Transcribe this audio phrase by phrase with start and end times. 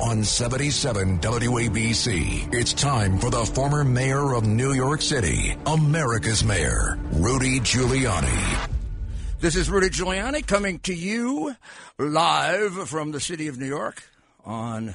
[0.00, 2.54] on 77 WABC.
[2.54, 8.68] It's time for the former mayor of New York City, America's mayor, Rudy Giuliani.
[9.40, 11.54] This is Rudy Giuliani coming to you
[11.98, 14.02] live from the city of New York
[14.44, 14.94] on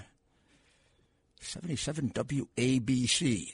[1.40, 3.54] 77 WABC.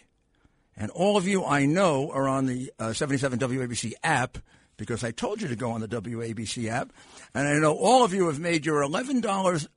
[0.78, 4.38] And all of you I know are on the uh, 77 WABC app
[4.78, 6.92] because I told you to go on the WABC app.
[7.36, 9.68] And I know all of you have made your $11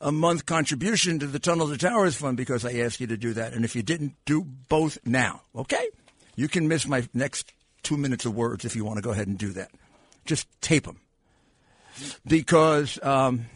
[0.00, 3.34] a month contribution to the Tunnel to Towers Fund because I asked you to do
[3.34, 3.52] that.
[3.52, 5.88] And if you didn't, do both now, okay?
[6.36, 9.28] You can miss my next two minutes of words if you want to go ahead
[9.28, 9.70] and do that.
[10.24, 11.00] Just tape them.
[12.26, 13.46] Because um,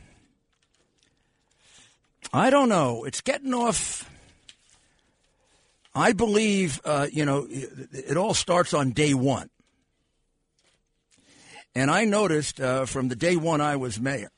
[2.33, 3.05] I don't know.
[3.05, 4.11] It's getting off.
[5.95, 9.49] I believe, uh, you know, it, all starts on day one.
[11.77, 14.30] And I noticed uh, from the day one I was mayor,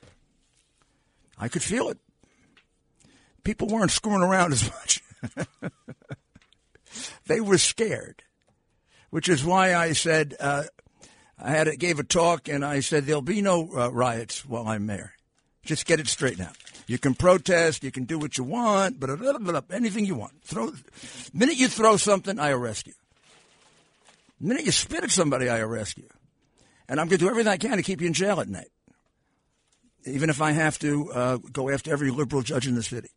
[1.38, 1.98] I could feel it.
[3.44, 5.02] People weren't screwing around as much.
[7.26, 8.22] they were scared,
[9.10, 10.64] which is why I said uh,
[11.38, 14.66] I had a, gave a talk and I said there'll be no uh, riots while
[14.66, 15.12] I'm mayor.
[15.64, 16.52] Just get it straight now.
[16.86, 19.10] You can protest, you can do what you want, but
[19.70, 20.42] anything you want.
[20.44, 20.72] Throw,
[21.34, 22.94] minute you throw something, I arrest you.
[24.40, 26.08] The minute you spit at somebody, I arrest you.
[26.88, 28.70] And I'm going to do everything I can to keep you in jail at night,
[30.06, 33.10] even if I have to uh, go after every liberal judge in the city.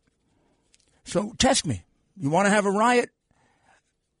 [1.04, 1.84] So test me.
[2.16, 3.10] You want to have a riot?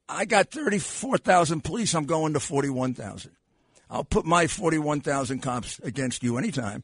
[0.08, 1.94] I got 34,000 police.
[1.94, 3.32] I'm going to 41,000.
[3.90, 6.82] I'll put my 41,000 cops against you anytime.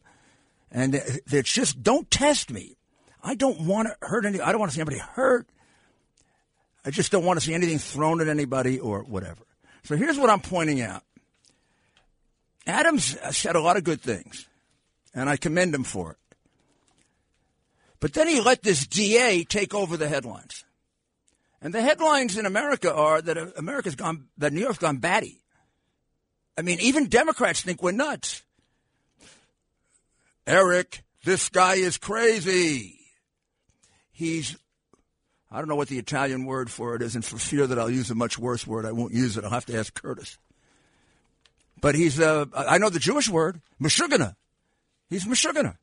[0.70, 2.76] And it's just don't test me.
[3.22, 4.40] I don't want to hurt any.
[4.40, 5.48] I don't want to see anybody hurt.
[6.84, 9.42] I just don't want to see anything thrown at anybody or whatever.
[9.82, 11.02] So here's what I'm pointing out.
[12.66, 14.48] Adams said a lot of good things,
[15.16, 16.18] and I commend him for it.
[17.98, 20.64] But then he let this DA take over the headlines.
[21.62, 25.40] And the headlines in America are that America's gone, that New York's gone batty.
[26.58, 28.42] I mean, even Democrats think we're nuts.
[30.46, 33.00] Eric, this guy is crazy.
[34.12, 34.56] He's,
[35.50, 37.90] I don't know what the Italian word for it is, and for fear that I'll
[37.90, 39.44] use a much worse word, I won't use it.
[39.44, 40.38] I'll have to ask Curtis.
[41.80, 44.36] But he's, uh, I know the Jewish word, Meshuggah.
[45.08, 45.76] He's Meshuggah.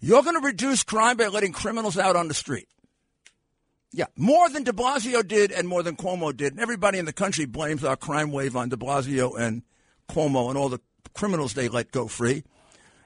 [0.00, 2.68] You're going to reduce crime by letting criminals out on the street.
[3.92, 6.52] Yeah, more than de Blasio did and more than Cuomo did.
[6.52, 9.62] And everybody in the country blames our crime wave on de Blasio and
[10.08, 10.80] Cuomo and all the
[11.14, 12.42] criminals they let go free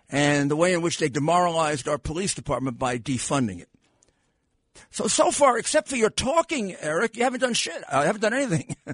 [0.09, 3.69] and the way in which they demoralized our police department by defunding it.
[4.91, 7.83] So, so far, except for your talking, Eric, you haven't done shit.
[7.91, 8.77] I haven't done anything.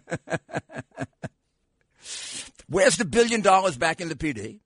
[2.68, 4.60] Where's the billion dollars back in the PD?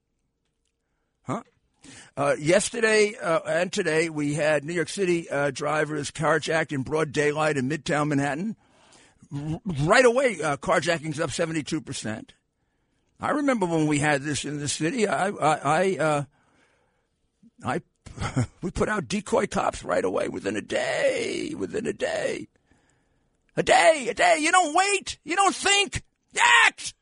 [2.18, 7.12] Uh, yesterday uh, and today, we had New York City uh, drivers carjacked in broad
[7.12, 8.56] daylight in Midtown Manhattan.
[9.32, 12.30] R- right away, uh, carjacking's up 72%.
[13.20, 15.06] I remember when we had this in the city.
[15.06, 16.24] I, I, I, uh,
[17.64, 21.54] I we put out decoy cops right away within a day.
[21.56, 22.48] Within a day,
[23.56, 24.38] a day, a day.
[24.40, 25.18] You don't wait.
[25.22, 26.02] You don't think.
[26.64, 26.94] Act.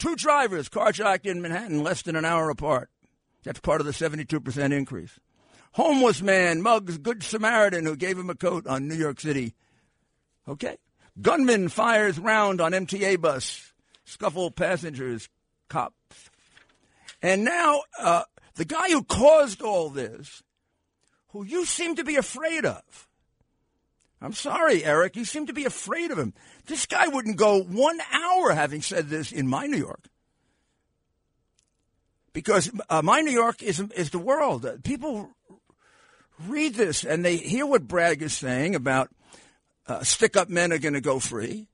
[0.00, 2.88] Two drivers carjacked in Manhattan less than an hour apart.
[3.44, 5.20] That's part of the 72% increase.
[5.72, 9.54] Homeless man mugs Good Samaritan who gave him a coat on New York City.
[10.48, 10.78] Okay.
[11.20, 13.74] Gunman fires round on MTA bus.
[14.06, 15.28] Scuffle passengers,
[15.68, 16.30] cops.
[17.20, 18.22] And now, uh,
[18.54, 20.42] the guy who caused all this,
[21.28, 23.06] who you seem to be afraid of,
[24.22, 25.16] I'm sorry, Eric.
[25.16, 26.34] You seem to be afraid of him.
[26.70, 30.04] This guy wouldn't go one hour having said this in my New York.
[32.32, 34.64] Because uh, my New York is, is the world.
[34.64, 35.30] Uh, people
[36.46, 39.10] read this and they hear what Bragg is saying about
[39.88, 41.66] uh, stick up men are going to go free.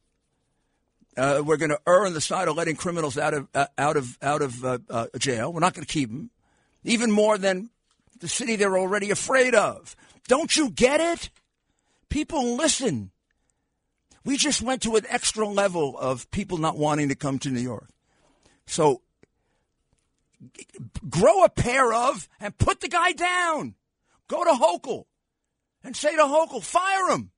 [1.15, 3.99] Uh, we're going to err on the side of letting criminals out of uh, out
[3.99, 4.79] of out of uh,
[5.19, 5.53] jail.
[5.53, 6.31] We're not going to keep them,
[6.85, 7.69] even more than
[8.21, 9.95] the city they're already afraid of.
[10.27, 11.29] Don't you get it?
[12.09, 13.11] People listen.
[14.27, 17.61] We just went to an extra level of people not wanting to come to New
[17.61, 17.89] York.
[18.67, 19.03] So
[21.09, 23.77] grow a pair of and put the guy down.
[24.27, 25.05] Go to Hochul
[25.85, 27.31] and say to Hochul, fire him.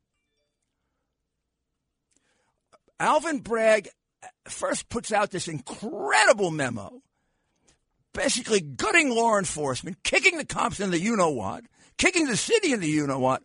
[2.99, 3.88] Alvin Bragg
[4.46, 7.02] first puts out this incredible memo,
[8.14, 11.64] basically gutting law enforcement, kicking the cops in the you know what,
[11.99, 13.43] kicking the city in the you know what,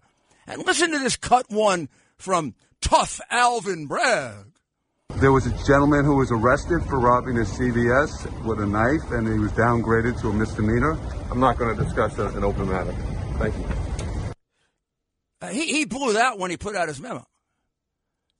[0.47, 4.45] and listen to this cut one from Tough Alvin Bragg.
[5.15, 9.25] There was a gentleman who was arrested for robbing a CVS with a knife, and
[9.25, 10.99] he was downgraded to a misdemeanor.
[11.31, 12.91] I'm not going to discuss that in open matter.
[13.39, 13.65] Thank you.
[15.41, 17.25] Uh, he, he blew that when he put out his memo.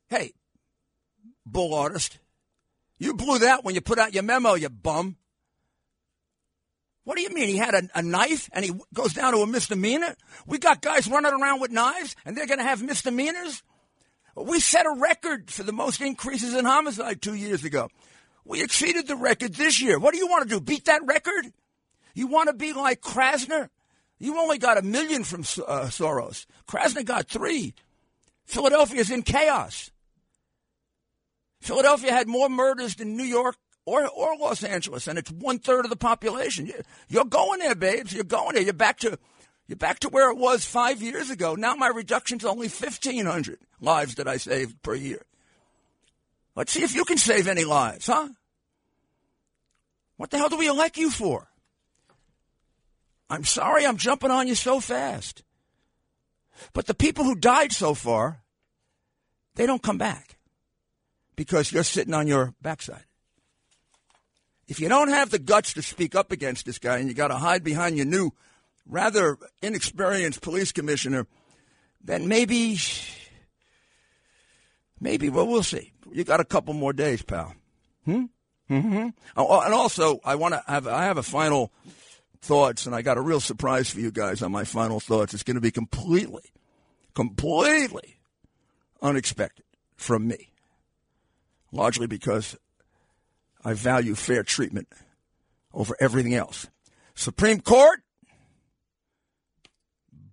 [0.10, 0.34] Hey,
[1.46, 2.20] bull artist,
[2.98, 5.16] you blew that when you put out your memo, you bum.
[7.06, 7.48] What do you mean?
[7.48, 10.16] He had a, a, knife and he goes down to a misdemeanor?
[10.46, 13.64] We got guys running around with knives and they're going to have misdemeanors?
[14.36, 17.90] We set a record for the most increases in homicide two years ago.
[18.46, 20.00] We exceeded the record this year.
[20.00, 20.62] What do you want to do?
[20.62, 21.54] Beat that record?
[22.14, 23.70] You want to be like Krasner?
[24.20, 26.46] You only got a million from uh, Soros.
[26.68, 27.74] Krasner got three.
[28.46, 29.92] Philadelphia's in chaos.
[31.62, 33.56] Philadelphia had more murders than New York
[33.86, 36.72] or, or Los Angeles, and it's one third of the population.
[37.08, 38.14] You're going there, babes.
[38.14, 38.64] You're going there.
[38.64, 39.18] You're back to
[39.68, 41.56] you're back to where it was five years ago.
[41.56, 45.26] Now my reduction's only fifteen hundred lives that I saved per year.
[46.56, 48.30] Let's see if you can save any lives, huh?
[50.18, 51.48] What the hell do we elect you for?
[53.30, 55.44] I'm sorry I'm jumping on you so fast.
[56.74, 58.44] But the people who died so far,
[59.56, 60.38] they don't come back
[61.36, 63.06] because you're sitting on your backside.
[64.68, 67.30] If you don't have the guts to speak up against this guy and you got
[67.30, 68.32] to hide behind your new,
[68.88, 71.28] rather inexperienced police commissioner,
[72.04, 72.78] then maybe,
[75.00, 75.94] maybe, well, we'll see.
[76.12, 77.56] You got a couple more days, pal.
[78.06, 78.26] Hmm?
[78.70, 79.10] Mm-hmm.
[79.38, 81.72] Oh, and also, I want to have, I have a final
[82.42, 85.34] thoughts, and I got a real surprise for you guys on my final thoughts.
[85.34, 86.52] It's going to be completely,
[87.14, 88.18] completely
[89.02, 89.66] unexpected
[89.96, 90.52] from me,
[91.72, 92.58] largely because
[93.64, 94.88] I value fair treatment
[95.74, 96.68] over everything else.
[97.16, 98.03] Supreme Court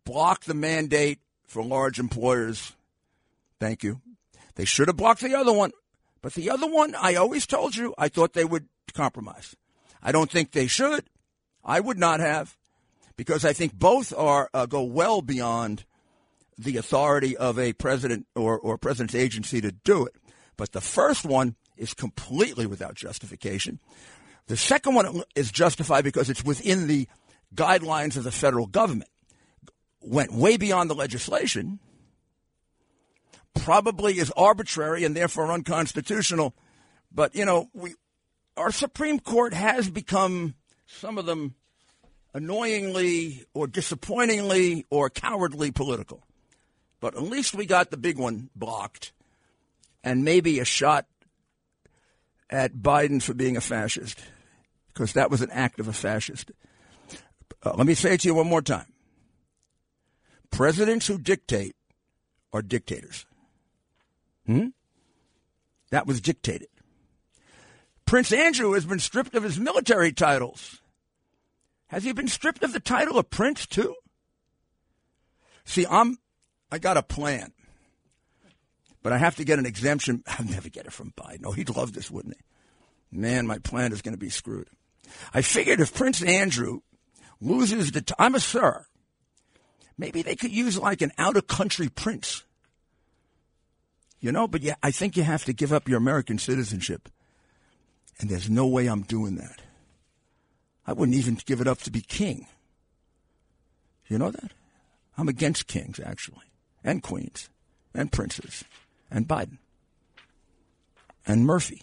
[0.05, 2.73] blocked the mandate for large employers.
[3.59, 4.01] Thank you.
[4.55, 5.73] They should have blocked the other one.
[6.23, 9.57] But the other one, I always told you, I thought they would compromise.
[10.03, 11.05] I don't think they should.
[11.65, 12.57] I would not have,
[13.17, 15.85] because I think both are uh, go well beyond
[16.59, 20.15] the authority of a president or, or president's agency to do it.
[20.57, 23.81] But the first one is completely without justification.
[24.47, 27.09] The second one is justified because it's within the
[27.55, 29.11] guidelines of the federal government.
[30.03, 31.79] Went way beyond the legislation,
[33.55, 36.55] probably is arbitrary and therefore unconstitutional.
[37.13, 37.95] But, you know, we,
[38.57, 40.55] our Supreme Court has become
[40.87, 41.55] some of them
[42.33, 46.23] annoyingly or disappointingly or cowardly political.
[47.01, 49.13] But at least we got the big one blocked
[50.05, 51.07] and maybe a shot
[52.49, 54.21] at Biden for being a fascist
[54.89, 56.51] because that was an act of a fascist.
[57.63, 58.87] Uh, let me say it to you one more time.
[60.51, 61.77] Presidents who dictate
[62.53, 63.27] are dictators.
[64.47, 64.69] Hmm?
[65.91, 66.69] That was dictated.
[68.05, 70.81] Prince Andrew has been stripped of his military titles.
[71.89, 73.95] Has he been stripped of the title of prince too?
[75.65, 76.19] See, I'm
[76.73, 77.53] I got a plan.
[79.03, 80.23] But I have to get an exemption.
[80.27, 81.43] I'll never get it from Biden.
[81.45, 83.19] Oh, he'd love this, wouldn't he?
[83.19, 84.69] Man, my plan is going to be screwed.
[85.35, 86.81] I figured if Prince Andrew
[87.41, 88.87] loses the, t- I'm a sir.
[90.01, 92.43] Maybe they could use like an out of country prince.
[94.19, 97.11] You know, but yeah, I think you have to give up your American citizenship.
[98.19, 99.61] And there's no way I'm doing that.
[100.87, 102.47] I wouldn't even give it up to be king.
[104.09, 104.53] You know that?
[105.19, 106.47] I'm against kings, actually,
[106.83, 107.51] and queens,
[107.95, 108.65] and princes
[109.11, 109.59] and Biden
[111.27, 111.83] and Murphy.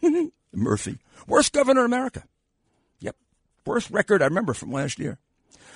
[0.52, 0.98] Murphy.
[1.26, 2.22] Worst governor in America.
[3.00, 3.16] Yep.
[3.66, 5.18] Worst record I remember from last year.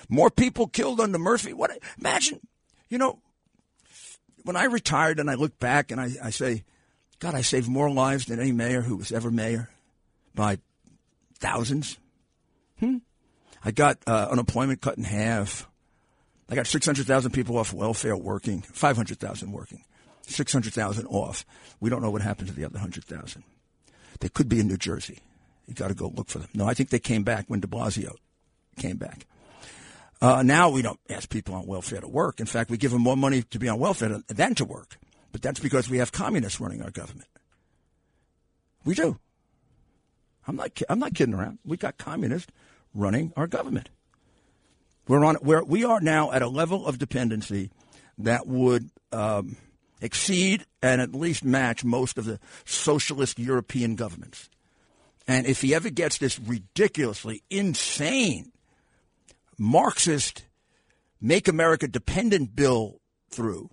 [0.09, 1.53] More people killed under Murphy.
[1.53, 1.71] What?
[1.99, 2.41] Imagine,
[2.89, 3.21] you know,
[4.45, 6.65] when I retired and I look back and I, I say,
[7.19, 9.71] God, I saved more lives than any mayor who was ever mayor
[10.35, 10.59] by
[11.39, 11.99] thousands.
[12.79, 12.99] Hmm?
[13.65, 15.69] I got uh, unemployment cut in half.
[16.49, 19.85] I got 600,000 people off welfare working, 500,000 working.
[20.23, 21.45] 600,000 off.
[21.81, 23.43] We don't know what happened to the other 100,000.
[24.21, 25.21] They could be in New Jersey.
[25.67, 26.49] You got to go look for them.
[26.55, 28.15] No, I think they came back when de Blasio
[28.79, 29.27] came back.
[30.21, 32.41] Uh, now we don't ask people on welfare to work.
[32.41, 34.99] In fact, we give them more money to be on welfare than to work.
[35.31, 37.29] But that's because we have communists running our government.
[38.85, 39.19] We do.
[40.47, 40.81] I'm not.
[40.89, 41.59] I'm not kidding around.
[41.65, 42.51] We got communists
[42.95, 43.91] running our government.
[45.07, 45.37] We're on.
[45.37, 47.71] Where we are now at a level of dependency
[48.17, 49.57] that would um,
[50.01, 54.49] exceed and at least match most of the socialist European governments.
[55.27, 58.53] And if he ever gets this ridiculously insane
[59.59, 60.45] Marxist
[61.21, 63.71] Make America Dependent bill through,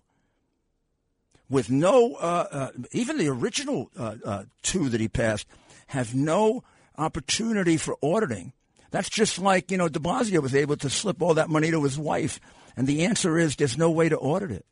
[1.50, 5.48] with no, uh, uh, even the original uh, uh, two that he passed
[5.88, 6.64] have no
[6.98, 8.54] opportunity for auditing.
[8.90, 11.84] That's just like, you know, de Blasio was able to slip all that money to
[11.84, 12.40] his wife.
[12.76, 14.66] And the answer is there's no way to audit it.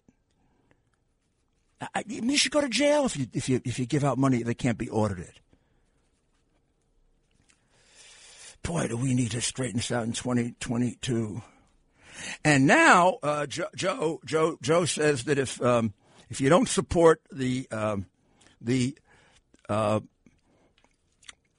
[1.93, 4.41] I, you should go to jail if you, if, you, if you give out money
[4.41, 5.39] that can't be audited.
[8.63, 11.41] Boy, do we need to straighten this out in 2022.
[12.45, 15.93] And now uh, Joe, Joe Joe Joe says that if um,
[16.29, 18.05] if you don't support the um,
[18.61, 18.97] the
[19.67, 19.99] uh,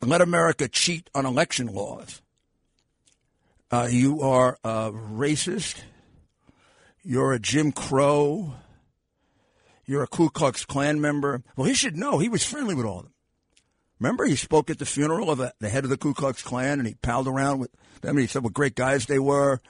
[0.00, 2.22] let America cheat on election laws,
[3.70, 5.82] uh, you are a racist.
[7.02, 8.54] You're a Jim Crow.
[9.84, 11.42] You're a Ku Klux Klan member.
[11.56, 12.18] Well, he should know.
[12.18, 13.13] He was friendly with all of them.
[14.04, 16.86] Remember, he spoke at the funeral of the head of the Ku Klux Klan, and
[16.86, 17.70] he palled around with
[18.02, 18.10] them.
[18.10, 19.62] And he said what great guys they were.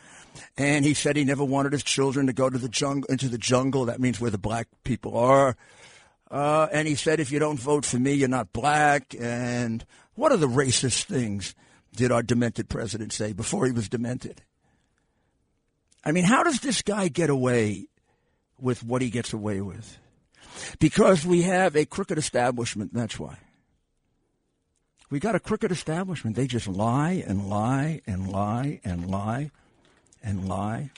[0.58, 3.38] And he said he never wanted his children to go to the jungle, into the
[3.38, 3.84] jungle.
[3.84, 5.56] That means where the black people are.
[6.32, 9.14] Uh, and he said, if you don't vote for me, you're not black.
[9.20, 9.86] And
[10.16, 11.54] what are the racist things
[11.94, 14.42] did our demented president say before he was demented?
[16.04, 17.86] I mean, how does this guy get away
[18.58, 19.96] with what he gets away with?
[20.80, 23.38] Because we have a crooked establishment, that's why.
[25.10, 26.36] We got a crooked establishment.
[26.36, 29.50] They just lie and lie and lie and lie
[30.22, 30.90] and lie.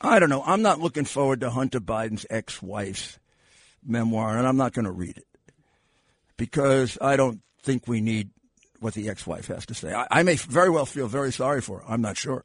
[0.00, 0.42] I don't know.
[0.44, 3.18] I'm not looking forward to Hunter Biden's ex wife's
[3.84, 5.26] memoir, and I'm not going to read it
[6.36, 8.30] because I don't think we need
[8.80, 9.94] what the ex wife has to say.
[9.94, 11.84] I, I, may very well feel very sorry for her.
[11.88, 12.44] I'm not sure.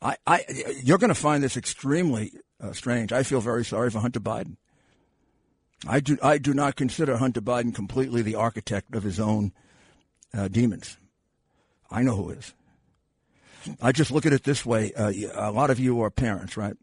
[0.00, 0.44] I, I
[0.82, 3.12] you're going to find this extremely uh, strange.
[3.12, 4.56] I feel very sorry for Hunter Biden.
[5.86, 9.52] I do, I do not consider Hunter Biden completely the architect of his own
[10.36, 10.96] uh, demons.
[11.90, 12.54] I know who is.
[13.80, 14.92] I just look at it this way.
[14.94, 16.76] Uh, a lot of you are parents, right?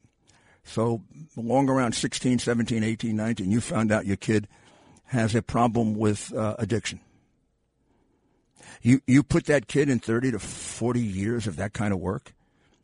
[0.64, 1.02] So
[1.36, 4.48] along around 16, 17, 18, 19, you found out your kid
[5.06, 7.00] has a problem with uh, addiction.
[8.82, 12.34] You, you put that kid in 30 to 40 years of that kind of work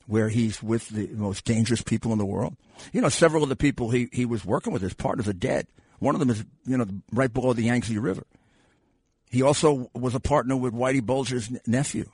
[0.08, 2.56] where he's with the most dangerous people in the world.
[2.92, 5.68] You know, several of the people he, he was working with, his partners are dead.
[6.00, 8.26] One of them is, you know, right below the Yangtze River.
[9.36, 12.10] He also was a partner with Whitey Bulger's nephew.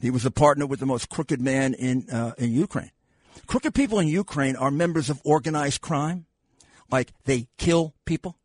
[0.00, 2.90] He was a partner with the most crooked man in uh, in Ukraine.
[3.46, 6.24] Crooked people in Ukraine are members of organized crime,
[6.90, 8.38] like they kill people.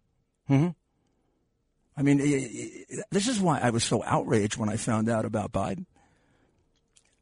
[0.49, 0.71] Mm-hmm.
[1.95, 2.17] I mean,
[3.09, 5.85] this is why I was so outraged when I found out about Biden.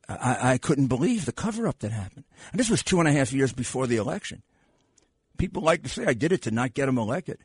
[0.08, 2.26] I, I couldn't believe the cover up that happened.
[2.50, 4.42] And this was two and a half years before the election.
[5.38, 7.38] People like to say I did it to not get him elected.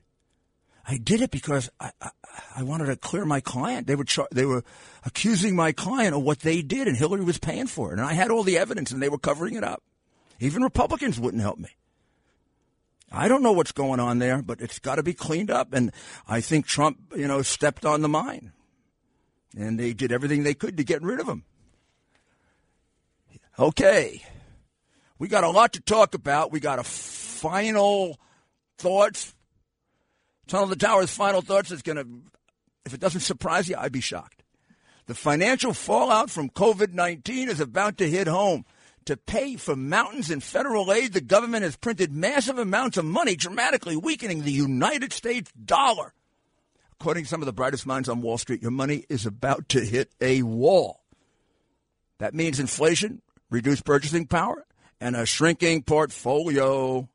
[0.86, 2.10] I did it because I, I,
[2.56, 3.86] I wanted to clear my client.
[3.86, 4.64] They were char- they were
[5.04, 7.98] accusing my client of what they did, and Hillary was paying for it.
[7.98, 9.82] And I had all the evidence, and they were covering it up.
[10.40, 11.70] Even Republicans wouldn't help me.
[13.10, 15.72] I don't know what's going on there, but it's got to be cleaned up.
[15.72, 15.92] And
[16.26, 18.52] I think Trump, you know, stepped on the mine,
[19.56, 21.44] and they did everything they could to get rid of him.
[23.58, 24.20] Okay,
[25.18, 26.50] we got a lot to talk about.
[26.50, 28.18] We got a final
[28.78, 29.32] thoughts
[30.46, 32.06] Tunnel to Towers' final thoughts is going to,
[32.84, 34.42] if it doesn't surprise you, I'd be shocked.
[35.06, 38.64] The financial fallout from COVID 19 is about to hit home.
[39.06, 43.36] To pay for mountains in federal aid, the government has printed massive amounts of money,
[43.36, 46.14] dramatically weakening the United States dollar.
[46.92, 49.80] According to some of the brightest minds on Wall Street, your money is about to
[49.84, 51.02] hit a wall.
[52.18, 53.20] That means inflation,
[53.50, 54.64] reduced purchasing power,
[55.00, 57.06] and a shrinking portfolio.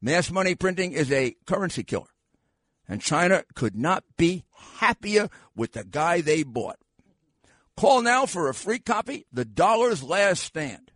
[0.00, 2.06] Mass money printing is a currency killer
[2.88, 4.44] and China could not be
[4.78, 6.78] happier with the guy they bought.
[7.76, 10.90] Call now for a free copy, The Dollar's Last Stand.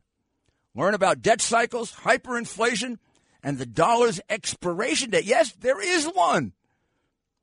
[0.74, 2.98] Learn about debt cycles, hyperinflation,
[3.42, 5.24] and the dollar's expiration date.
[5.24, 6.52] Yes, there is one.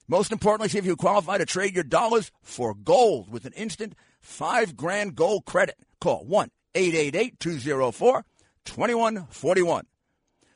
[0.08, 3.94] Most importantly, see if you qualify to trade your dollars for gold with an instant
[4.20, 5.76] five grand gold credit.
[6.02, 8.26] Call 1 888 204
[8.66, 9.86] 2141.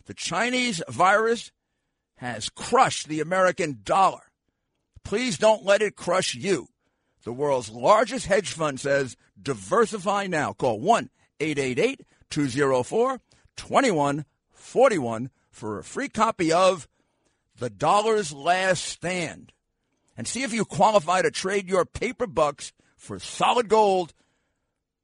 [0.06, 1.52] The Chinese virus
[2.24, 4.32] has crushed the American dollar.
[5.04, 6.68] Please don't let it crush you.
[7.24, 10.54] The world's largest hedge fund says diversify now.
[10.54, 11.10] Call 1
[11.42, 13.20] 888 204
[13.58, 16.88] 2141 for a free copy of
[17.60, 19.52] The Dollar's Last Stand.
[20.16, 24.14] And see if you qualify to trade your paper bucks for solid gold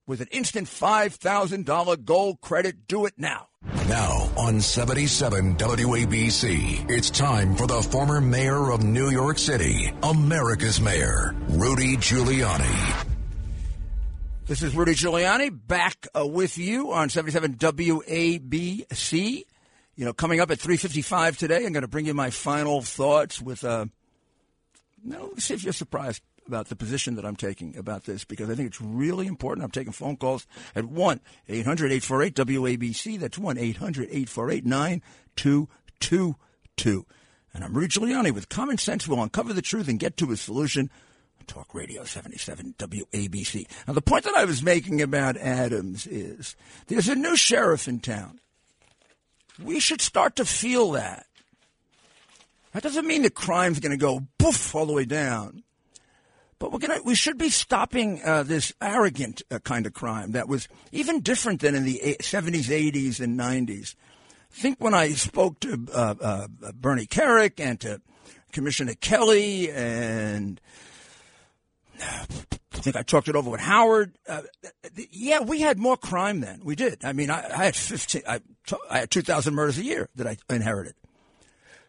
[0.09, 2.87] with an instant $5,000 gold credit.
[2.87, 3.49] Do it now.
[3.87, 10.81] Now on 77 WABC, it's time for the former mayor of New York City, America's
[10.81, 13.05] mayor, Rudy Giuliani.
[14.47, 19.43] This is Rudy Giuliani back uh, with you on 77 WABC.
[19.95, 23.39] you know, coming up at 3:55 today, I'm going to bring you my final thoughts
[23.39, 23.63] with.
[23.63, 23.85] Uh,
[25.05, 28.55] let's see if you're surprised about the position that I'm taking about this because I
[28.55, 29.63] think it's really important.
[29.63, 33.19] I'm taking phone calls at 1 800 848 WABC.
[33.19, 37.05] That's 1 800 848 9222.
[37.53, 39.07] And I'm Rudy Giuliani with Common Sense.
[39.07, 40.89] We'll uncover the truth and get to a solution.
[41.45, 43.67] Talk Radio 77 WABC.
[43.87, 46.55] Now, the point that I was making about Adams is
[46.87, 48.39] there's a new sheriff in town.
[49.63, 51.25] We should start to feel that.
[52.73, 55.63] That doesn't mean the crime's going to go poof all the way down.
[56.59, 60.49] But we're gonna, we should be stopping uh, this arrogant uh, kind of crime that
[60.49, 63.95] was even different than in the 70s, 80s, and 90s.
[64.51, 68.01] I think when I spoke to uh, uh, Bernie Kerik and to
[68.51, 70.59] Commissioner Kelly, and
[72.01, 72.25] I
[72.81, 74.17] think I talked it over with Howard.
[74.27, 74.41] Uh,
[75.11, 76.61] yeah, we had more crime then.
[76.63, 77.05] We did.
[77.05, 78.41] I mean, I, I had 15, I,
[78.89, 80.95] I had 2,000 murders a year that I inherited.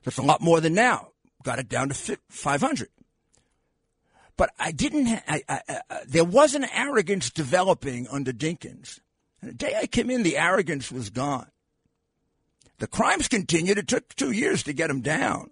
[0.05, 1.09] That's a lot more than now.
[1.43, 2.89] Got it down to 500.
[4.41, 5.07] But I didn't.
[5.29, 8.99] I, I, I, there was an arrogance developing under Dinkins.
[9.43, 11.49] And the day I came in, the arrogance was gone.
[12.79, 13.77] The crimes continued.
[13.77, 15.51] It took two years to get them down.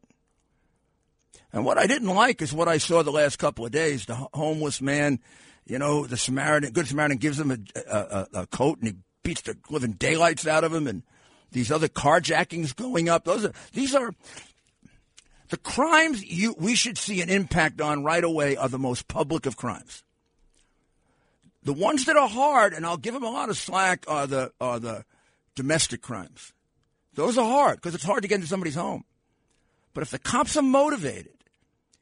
[1.53, 4.07] And what I didn't like is what I saw the last couple of days.
[4.07, 5.21] The homeless man,
[5.67, 7.59] you know, the Samaritan, Good Samaritan gives him a,
[7.93, 10.87] a, a coat and he beats the living daylights out of him.
[10.87, 11.03] And
[11.53, 13.25] these other carjackings going up.
[13.25, 14.15] Those are these are
[15.49, 19.47] the crimes you, we should see an impact on right away are the most public
[19.47, 20.03] of crimes.
[21.63, 24.53] The ones that are hard, and I'll give them a lot of slack, are the
[24.61, 25.05] are the
[25.55, 26.53] domestic crimes.
[27.15, 29.05] Those are hard because it's hard to get into somebody's home.
[29.93, 31.35] But if the cops are motivated,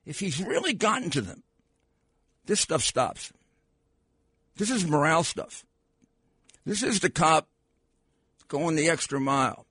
[0.05, 1.43] if he's really gotten to them,
[2.45, 3.33] this stuff stops.
[4.57, 5.65] This is morale stuff.
[6.65, 7.49] This is the cop
[8.49, 9.67] going the extra mile.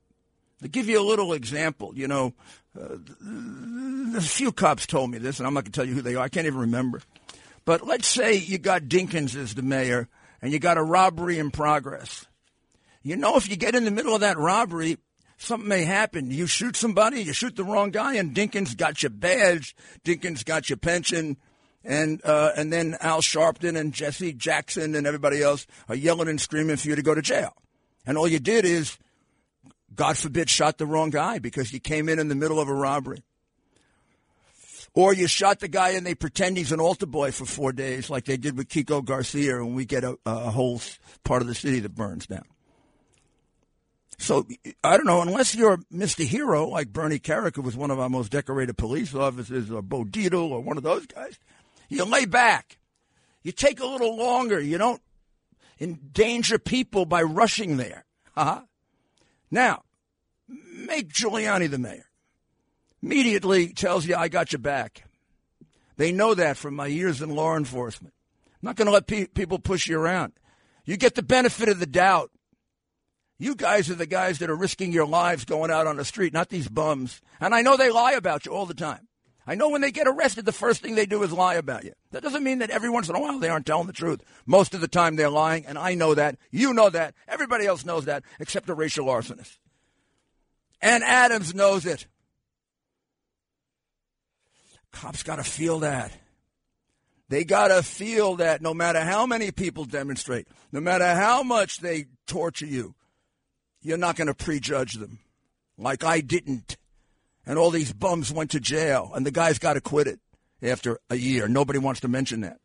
[0.62, 2.34] To give you a little example, you know,
[2.80, 6.02] uh, a few cops told me this, and I'm not going to tell you who
[6.02, 6.24] they are.
[6.24, 7.02] I can't even remember.
[7.66, 10.08] But let's say you got Dinkins as the mayor,
[10.42, 12.26] and you got a robbery in progress.
[13.02, 14.98] You know, if you get in the middle of that robbery,
[15.38, 16.32] something may happen.
[16.32, 20.70] You shoot somebody, you shoot the wrong guy, and Dinkins got your badge, Dinkins got
[20.70, 21.38] your pension,
[21.84, 26.42] and uh, and then Al Sharpton and Jesse Jackson and everybody else are yelling and
[26.42, 27.54] screaming for you to go to jail.
[28.06, 28.98] And all you did is
[29.96, 32.74] God forbid, shot the wrong guy because you came in in the middle of a
[32.74, 33.24] robbery.
[34.94, 38.10] Or you shot the guy and they pretend he's an altar boy for four days,
[38.10, 40.82] like they did with Kiko Garcia, and we get a, a whole
[41.26, 42.46] part of the city that burns down.
[44.18, 44.48] So
[44.84, 46.26] I don't know, unless you're Mr.
[46.26, 50.06] Hero like Bernie Kerik, who was one of our most decorated police officers, or Bo
[50.06, 51.38] Dietl, or one of those guys,
[51.90, 52.78] you lay back.
[53.44, 54.60] You take a little longer.
[54.60, 55.02] You don't
[55.80, 58.06] endanger people by rushing there.
[58.36, 58.62] Uh-huh.
[59.52, 59.84] Now,
[60.48, 62.06] make Giuliani the mayor.
[63.02, 65.04] Immediately tells you, I got your back.
[65.98, 68.14] They know that from my years in law enforcement.
[68.48, 70.34] I'm not going to let pe- people push you around.
[70.86, 72.32] You get the benefit of the doubt.
[73.38, 76.34] You guys are the guys that are risking your lives going out on the street,
[76.34, 77.22] not these bums.
[77.40, 79.08] And I know they lie about you all the time.
[79.48, 81.94] I know when they get arrested, the first thing they do is lie about you.
[82.12, 84.24] That doesn't mean that every once in a while they aren't telling the truth.
[84.46, 86.38] Most of the time they're lying, and I know that.
[86.50, 87.14] You know that.
[87.28, 89.58] Everybody else knows that, except a racial arsonist.
[90.86, 92.06] And Adams knows it.
[94.92, 96.12] Cops got to feel that.
[97.28, 101.80] They got to feel that no matter how many people demonstrate, no matter how much
[101.80, 102.94] they torture you,
[103.82, 105.20] you're not going to prejudge them
[105.76, 106.78] like I didn't
[107.46, 110.20] and all these bums went to jail, and the guy's got acquitted
[110.62, 111.48] after a year.
[111.48, 112.60] Nobody wants to mention that.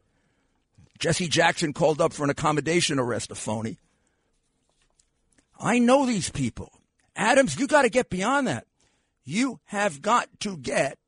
[0.98, 3.78] Jesse Jackson called up for an accommodation arrest, a phony.
[5.58, 6.72] I know these people.
[7.16, 8.66] Adams, you got to get beyond that.
[9.24, 10.98] You have got to get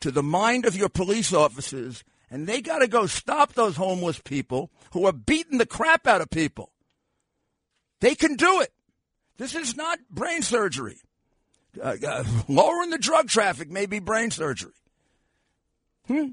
[0.00, 4.18] to the mind of your police officers, and they got to go stop those homeless
[4.18, 6.72] people who are beating the crap out of people.
[8.00, 8.72] They can do it.
[9.36, 10.98] This is not brain surgery
[11.82, 14.72] uh, uh, lowering the drug traffic may be brain surgery.
[16.06, 16.28] Hmm.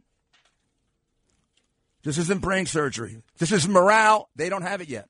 [2.04, 3.22] This isn't brain surgery.
[3.38, 4.30] This is morale.
[4.36, 5.08] They don't have it yet.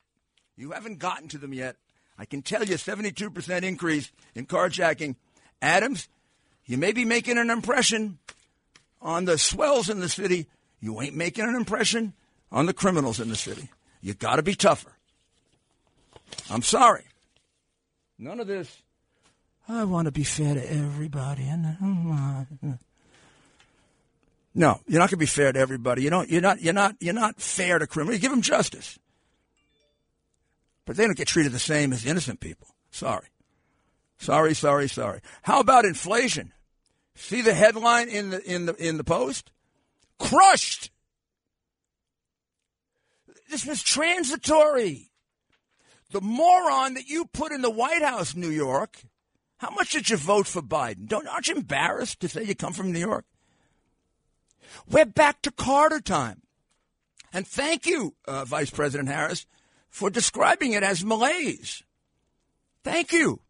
[0.58, 1.77] You haven't gotten to them yet.
[2.21, 5.15] I can tell you 72% increase in carjacking.
[5.60, 6.07] Adams,
[6.67, 8.19] you may be making an impression
[9.01, 10.45] on the swells in the city.
[10.79, 12.13] You ain't making an impression
[12.51, 13.69] on the criminals in the city.
[14.01, 14.91] You got to be tougher.
[16.47, 17.05] I'm sorry.
[18.19, 18.84] None of this
[19.67, 21.45] I want to be fair to everybody.
[24.53, 26.03] No, you're not going to be fair to everybody.
[26.03, 26.29] You don't.
[26.29, 26.62] You're not.
[26.62, 26.97] You're not.
[26.99, 28.17] You're not fair to criminals.
[28.17, 28.99] You give them justice,
[30.85, 32.67] but they don't get treated the same as innocent people.
[32.91, 33.27] Sorry.
[34.17, 35.21] Sorry, sorry, sorry.
[35.41, 36.53] How about inflation?
[37.15, 39.51] See the headline in the in the in the post?
[40.19, 40.91] Crushed.
[43.49, 45.11] This was transitory.
[46.11, 49.01] The moron that you put in the White House, New York.
[49.57, 51.07] How much did you vote for Biden?
[51.07, 53.25] Don't aren't you embarrassed to say you come from New York?
[54.89, 56.41] We're back to Carter time.
[57.33, 59.45] And thank you, uh, Vice President Harris,
[59.91, 61.84] for describing it as malaise.
[62.84, 63.41] Thank you.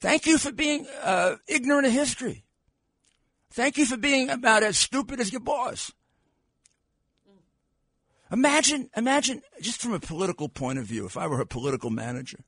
[0.00, 2.44] Thank you for being uh, ignorant of history.
[3.52, 5.92] Thank you for being about as stupid as your boss.
[8.30, 12.38] Imagine, imagine, just from a political point of view, if I were a political manager,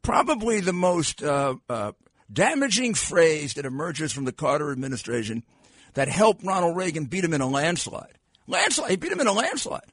[0.00, 1.92] probably the most uh, uh,
[2.32, 5.44] damaging phrase that emerges from the Carter administration
[5.92, 8.18] that helped Ronald Reagan beat him in a landslide.
[8.46, 9.92] Landslide, he beat him in a landslide.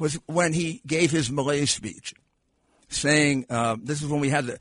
[0.00, 2.14] Was when he gave his malaise speech
[2.90, 4.58] saying uh, this is when we had the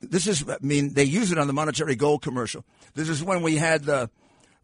[0.00, 2.64] this is I mean they use it on the monetary gold commercial.
[2.94, 4.08] This is when we had the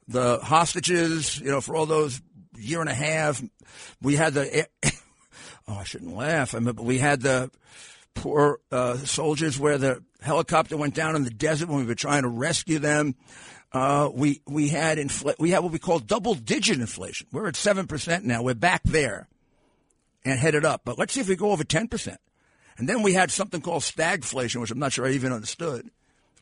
[0.06, 2.22] the hostages, you know, for all those
[2.56, 3.42] year and a half.
[4.00, 4.66] We had the
[5.68, 6.54] oh I shouldn't laugh.
[6.54, 7.50] I mean, but we had the
[8.14, 12.22] poor uh, soldiers where the helicopter went down in the desert when we were trying
[12.22, 13.16] to rescue them.
[13.70, 17.26] Uh, we we had infl- we had what we call double digit inflation.
[17.32, 18.42] We're at seven percent now.
[18.42, 19.28] We're back there
[20.24, 20.82] and headed up.
[20.84, 22.20] But let's see if we go over ten percent.
[22.76, 25.90] And then we had something called stagflation, which I'm not sure I even understood.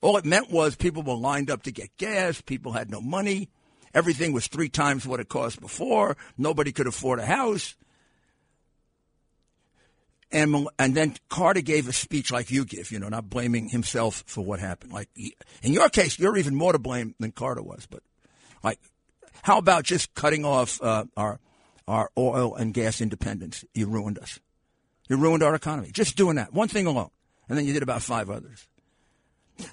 [0.02, 2.42] All it meant was people were lined up to get gas.
[2.42, 3.48] People had no money.
[3.94, 6.18] Everything was three times what it cost before.
[6.36, 7.74] Nobody could afford a house.
[10.30, 14.22] And, and then Carter gave a speech like you give, you know, not blaming himself
[14.26, 14.92] for what happened.
[14.92, 15.08] Like,
[15.62, 17.86] in your case, you're even more to blame than Carter was.
[17.88, 18.02] But,
[18.62, 18.78] like,
[19.42, 21.38] how about just cutting off uh, our,
[21.86, 23.64] our oil and gas independence?
[23.74, 24.40] You ruined us.
[25.08, 25.90] You ruined our economy.
[25.92, 26.52] Just doing that.
[26.52, 27.10] One thing alone.
[27.48, 28.66] And then you did about five others.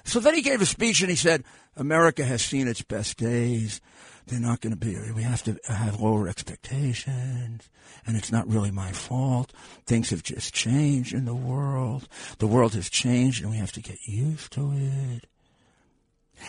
[0.04, 1.44] So then he gave a speech and he said,
[1.76, 3.80] America has seen its best days.
[4.26, 7.68] They're not going to be, we have to have lower expectations.
[8.06, 9.52] And it's not really my fault.
[9.84, 12.08] Things have just changed in the world.
[12.38, 15.26] The world has changed and we have to get used to it.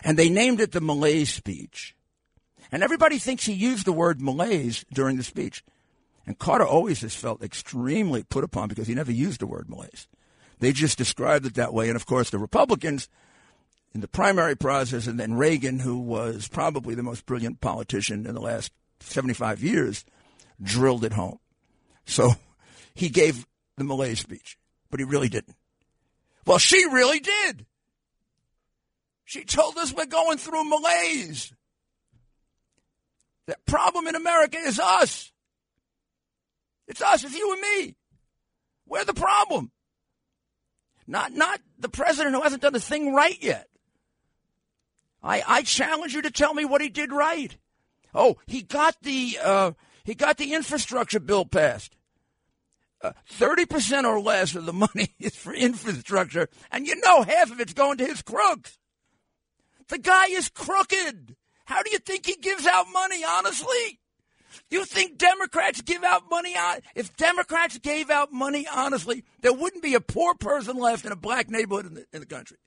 [0.03, 1.95] And they named it the Malaise speech.
[2.71, 5.63] And everybody thinks he used the word malaise during the speech.
[6.25, 10.07] And Carter always has felt extremely put upon because he never used the word malaise.
[10.59, 11.87] They just described it that way.
[11.87, 13.09] And of course, the Republicans
[13.93, 18.35] in the primary process, and then Reagan, who was probably the most brilliant politician in
[18.35, 20.03] the last 75 years,
[20.61, 21.39] drilled it home.
[22.05, 22.31] So
[22.93, 23.47] he gave
[23.77, 24.57] the malaise speech,
[24.91, 25.55] but he really didn't.
[26.45, 27.65] Well, she really did.
[29.23, 31.53] She told us we're going through malaise.
[33.47, 35.31] The problem in America is us.
[36.87, 37.95] It's us, it's you and me.
[38.87, 39.71] We're the problem.
[41.07, 43.67] Not not the president who hasn't done a thing right yet.
[45.21, 47.55] I, I challenge you to tell me what he did right.
[48.13, 49.71] Oh, he got the uh,
[50.03, 51.95] he got the infrastructure bill passed.
[53.01, 57.51] Uh, thirty percent or less of the money is for infrastructure, and you know half
[57.51, 58.77] of it's going to his crooks.
[59.89, 61.35] The guy is crooked.
[61.65, 63.23] How do you think he gives out money?
[63.23, 63.99] Honestly,
[64.69, 66.79] you think Democrats give out money on?
[66.95, 71.15] If Democrats gave out money honestly, there wouldn't be a poor person left in a
[71.15, 72.57] black neighborhood in the, in the country.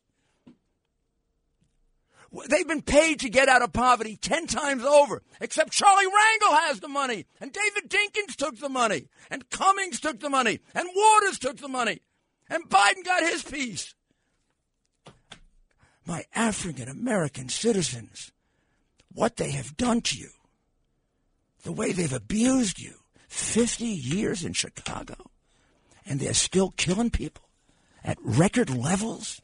[2.50, 5.22] They've been paid to get out of poverty ten times over.
[5.40, 10.20] Except Charlie Rangel has the money, and David Dinkins took the money, and Cummings took
[10.20, 12.02] the money, and Waters took the money,
[12.50, 13.94] and Biden got his piece.
[16.04, 18.30] My African American citizens,
[19.18, 20.31] what they have done to you
[21.64, 22.94] the way they've abused you.
[23.26, 25.16] 50 years in Chicago,
[26.07, 27.44] and they're still killing people
[28.02, 29.42] at record levels.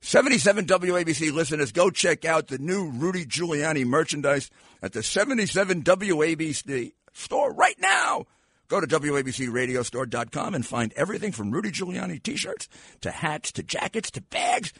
[0.00, 4.50] 77 WABC listeners, go check out the new Rudy Giuliani merchandise
[4.82, 8.26] at the 77 WABC store right now.
[8.68, 12.68] Go to WABCRadiostore.com and find everything from Rudy Giuliani t shirts
[13.00, 14.72] to hats to jackets to bags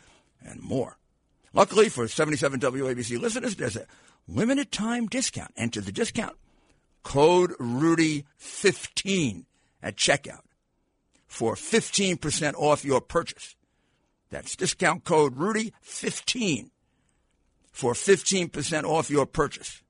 [0.45, 0.97] and more.
[1.53, 3.87] Luckily for 77 WABC listeners, there's a
[4.27, 5.53] limited time discount.
[5.57, 6.37] Enter the discount
[7.03, 9.45] code Rudy15
[9.83, 10.43] at checkout
[11.27, 13.57] for 15% off your purchase.
[14.31, 16.71] That's discount code Rudy15
[17.71, 19.83] for 15% off your purchase.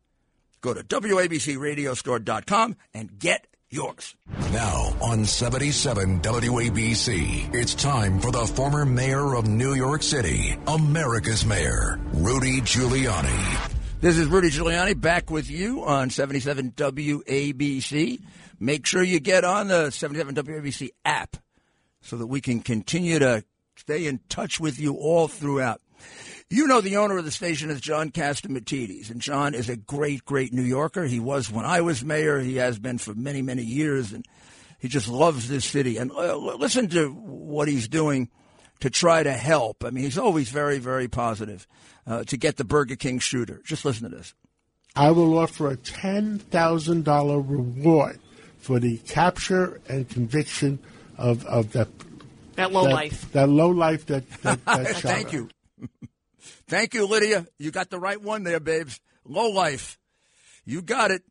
[0.61, 4.15] Go to WABCRadiostore.com and get yours.
[4.53, 11.45] Now on 77 WABC, it's time for the former mayor of New York City, America's
[11.47, 13.71] mayor, Rudy Giuliani.
[14.01, 18.21] This is Rudy Giuliani back with you on 77 WABC.
[18.61, 21.37] Make sure you get on the 77 WABC app
[22.03, 23.45] so that we can continue to
[23.77, 25.81] stay in touch with you all throughout.
[26.51, 30.25] You know the owner of the station is John Catsimatidis, and John is a great,
[30.25, 31.05] great New Yorker.
[31.05, 32.41] He was when I was mayor.
[32.41, 34.27] He has been for many, many years, and
[34.79, 35.97] he just loves this city.
[35.97, 38.29] And uh, listen to what he's doing
[38.81, 39.85] to try to help.
[39.85, 41.67] I mean, he's always very, very positive
[42.07, 43.63] uh, to get the Burger King shooter.
[43.65, 44.35] Just listen to this.
[44.95, 48.19] I will offer a $10,000 reward
[48.59, 50.79] for the capture and conviction
[51.17, 51.89] of, of that
[52.57, 53.33] that low that, life.
[53.33, 55.49] That low life that, that, that Thank you.
[56.73, 57.47] Thank you, Lydia.
[57.59, 58.99] You got the right one there, babes.
[59.27, 59.99] Low life.
[60.65, 61.23] You got it.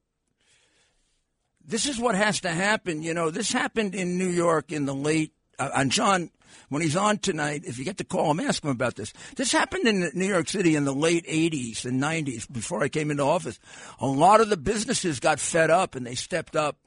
[1.66, 3.02] This is what has to happen.
[3.02, 5.34] You know, this happened in New York in the late.
[5.58, 6.30] Uh, and John,
[6.70, 9.14] when he's on tonight, if you get to call him, ask him about this.
[9.36, 13.10] This happened in New York City in the late 80s and 90s before I came
[13.10, 13.58] into office.
[14.00, 16.78] A lot of the businesses got fed up and they stepped up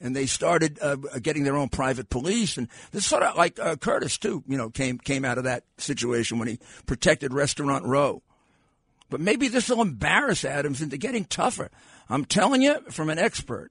[0.00, 2.56] and they started uh, getting their own private police.
[2.56, 5.64] And this sort of like uh, Curtis too, you know, came came out of that
[5.78, 8.22] situation when he protected Restaurant Row.
[9.08, 11.70] But maybe this will embarrass Adams into getting tougher.
[12.08, 13.70] I'm telling you, from an expert,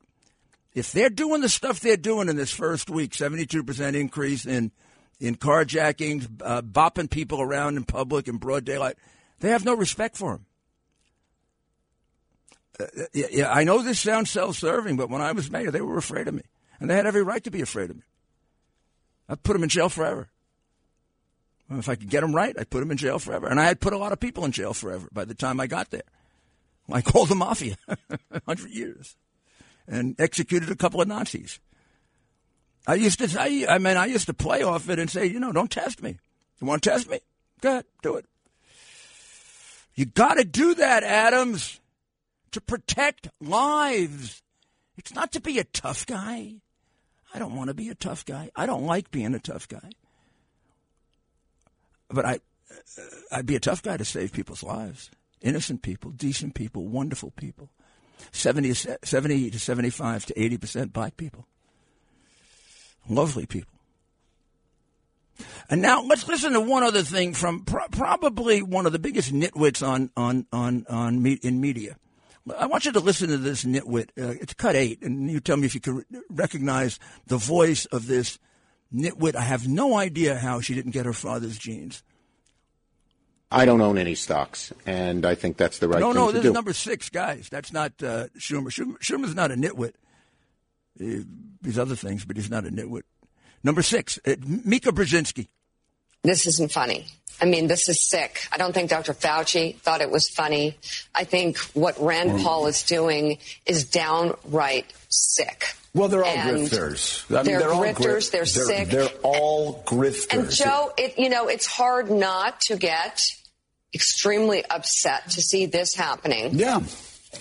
[0.74, 4.72] if they're doing the stuff they're doing in this first week, 72% increase in
[5.20, 8.98] in carjackings, uh, bopping people around in public in broad daylight,
[9.40, 10.46] they have no respect for him.
[12.80, 16.28] Uh, yeah, I know this sounds self-serving, but when I was mayor, they were afraid
[16.28, 16.44] of me,
[16.80, 18.04] and they had every right to be afraid of me.
[19.30, 20.30] I'd put them in jail forever.
[21.70, 23.48] If I could get them right, I'd put them in jail forever.
[23.48, 25.68] And I had put a lot of people in jail forever by the time I
[25.68, 26.04] got there.
[26.92, 27.78] I called the mafia,
[28.30, 29.16] 100 years,
[29.88, 31.60] and executed a couple of Nazis.
[32.86, 35.52] I used to, I mean, I used to play off it and say, you know,
[35.52, 36.20] don't test me.
[36.62, 37.20] You want to test me?
[37.62, 38.26] Go ahead, do it.
[39.96, 41.80] You got to do that, Adams
[42.56, 44.42] to protect lives.
[44.98, 46.56] It's not to be a tough guy.
[47.34, 48.50] I don't want to be a tough guy.
[48.56, 49.90] I don't like being a tough guy.
[52.10, 52.40] But I,
[52.72, 55.12] uh, I'd be a tough guy to save people's lives.
[55.42, 57.70] Innocent people, decent people, wonderful people.
[58.32, 61.46] 70, 70 to 75 to 80% black people.
[63.10, 63.74] Lovely people.
[65.70, 69.34] And now let's listen to one other thing from pro- probably one of the biggest
[69.34, 71.98] nitwits on on on on me- in media.
[72.58, 74.10] I want you to listen to this nitwit.
[74.20, 78.08] Uh, it's cut eight, and you tell me if you can recognize the voice of
[78.08, 78.38] this
[78.94, 79.36] nitwit.
[79.36, 82.04] I have no idea how she didn't get her father's genes.
[83.52, 86.46] I don't own any stocks, and I think that's the right no, thing no, this
[86.46, 87.48] is number six, guys.
[87.50, 88.68] That's not uh, Schumer.
[88.68, 88.98] Schumer.
[89.00, 89.94] Schumer's not a nitwit.
[90.98, 93.04] These other things, but he's not a nitwit.
[93.64, 95.48] Number six, uh, Mika Brzezinski.
[96.26, 97.06] This isn't funny.
[97.42, 98.48] I mean, this is sick.
[98.52, 99.14] I don't think Dr.
[99.14, 100.78] Fauci thought it was funny.
[101.14, 102.44] I think what Rand mm.
[102.44, 105.76] Paul is doing is downright sick.
[105.94, 107.30] Well, they're all and grifters.
[107.32, 108.32] I mean, they're, they're grifters.
[108.32, 108.90] They're, they're, sick.
[108.90, 110.34] They're all grifters.
[110.38, 113.22] And Joe, it, you know, it's hard not to get
[113.94, 116.52] extremely upset to see this happening.
[116.54, 116.82] Yeah.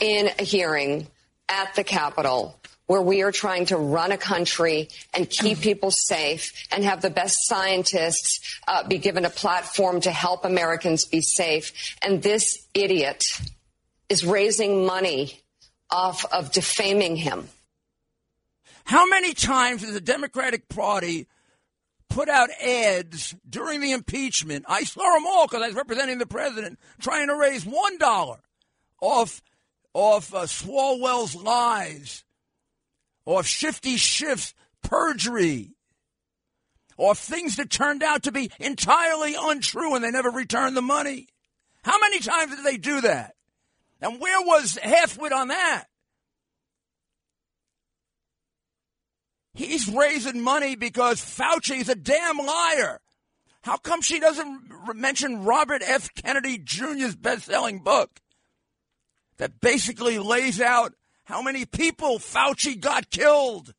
[0.00, 1.06] In a hearing
[1.48, 6.52] at the Capitol where we are trying to run a country and keep people safe
[6.70, 11.96] and have the best scientists uh, be given a platform to help Americans be safe.
[12.02, 13.24] And this idiot
[14.08, 15.40] is raising money
[15.90, 17.48] off of defaming him.
[18.84, 21.26] How many times has the Democratic Party
[22.10, 24.66] put out ads during the impeachment?
[24.68, 28.40] I saw them all because I was representing the president, trying to raise one dollar
[29.00, 29.40] off
[29.94, 32.24] off uh, Swalwell's lies
[33.24, 35.72] or Shifty Schiff's perjury
[36.96, 41.28] or things that turned out to be entirely untrue and they never returned the money.
[41.82, 43.34] How many times did they do that?
[44.00, 45.84] And where was Halfwit on that?
[49.54, 53.00] He's raising money because Fauci's a damn liar.
[53.62, 56.12] How come she doesn't mention Robert F.
[56.14, 58.20] Kennedy Jr.'s best selling book
[59.38, 60.92] that basically lays out
[61.24, 63.74] how many people Fauci got killed.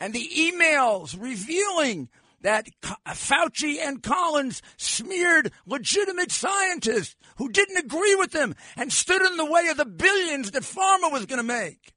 [0.00, 2.08] And the emails revealing
[2.42, 2.68] that
[3.08, 9.50] Fauci and Collins smeared legitimate scientists who didn't agree with them and stood in the
[9.50, 11.94] way of the billions that pharma was going to make.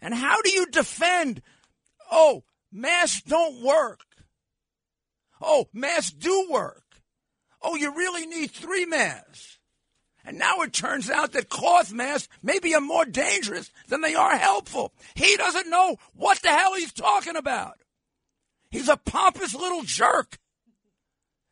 [0.00, 1.42] And how do you defend,
[2.10, 4.00] oh, masks don't work?
[5.40, 6.82] Oh, masks do work.
[7.60, 9.58] Oh, you really need three masks.
[10.24, 14.36] And now it turns out that cloth masks maybe are more dangerous than they are
[14.36, 14.92] helpful.
[15.14, 17.78] He doesn't know what the hell he's talking about.
[18.70, 20.38] He's a pompous little jerk.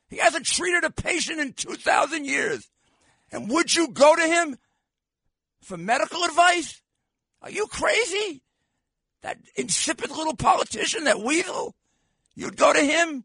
[0.08, 2.68] He hasn't treated a patient in 2,000 years.
[3.32, 4.56] And would you go to him
[5.62, 6.80] for medical advice?
[7.42, 8.42] Are you crazy?
[9.22, 11.74] That insipid little politician, that weasel?
[12.34, 13.24] You'd go to him?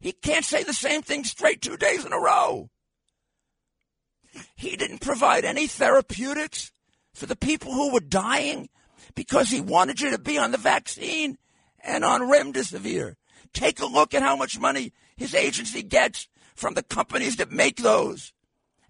[0.00, 2.68] He can't say the same thing straight two days in a row.
[4.54, 6.72] He didn't provide any therapeutics
[7.14, 8.68] for the people who were dying
[9.14, 11.38] because he wanted you to be on the vaccine
[11.82, 13.16] and on remdesivir.
[13.52, 17.76] Take a look at how much money his agency gets from the companies that make
[17.76, 18.32] those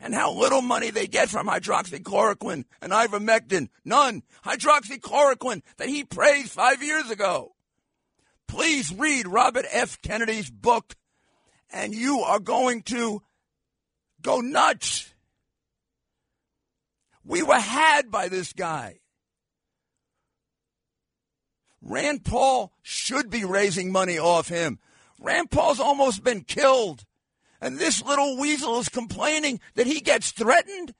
[0.02, 3.68] and how little money they get from hydroxychloroquine and ivermectin.
[3.84, 4.22] None.
[4.44, 7.54] Hydroxychloroquine that he praised five years ago.
[8.48, 10.00] Please read Robert F.
[10.02, 10.94] Kennedy's book,
[11.72, 13.22] and you are going to
[14.20, 15.11] go nuts.
[17.24, 18.98] We were had by this guy.
[21.80, 24.78] Rand Paul should be raising money off him.
[25.20, 27.04] Rand Paul's almost been killed.
[27.60, 30.94] And this little weasel is complaining that he gets threatened.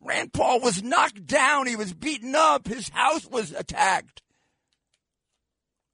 [0.00, 1.66] Rand Paul was knocked down.
[1.66, 2.66] He was beaten up.
[2.66, 4.22] His house was attacked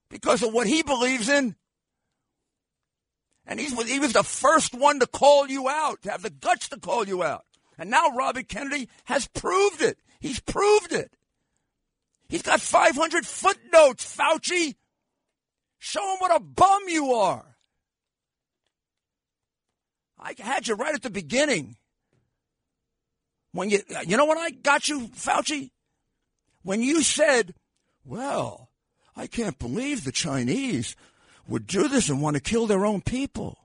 [0.08, 1.56] because of what he believes in.
[3.46, 6.68] And he's, he was the first one to call you out, to have the guts
[6.68, 7.44] to call you out.
[7.82, 9.98] And now Robert Kennedy has proved it.
[10.20, 11.16] He's proved it.
[12.28, 14.76] He's got 500 footnotes, Fauci.
[15.80, 17.56] Show him what a bum you are.
[20.16, 21.74] I had you right at the beginning.
[23.50, 25.72] When you, you know when I got you, Fauci?
[26.62, 27.52] When you said,
[28.04, 28.70] well,
[29.16, 30.94] I can't believe the Chinese
[31.48, 33.58] would do this and want to kill their own people.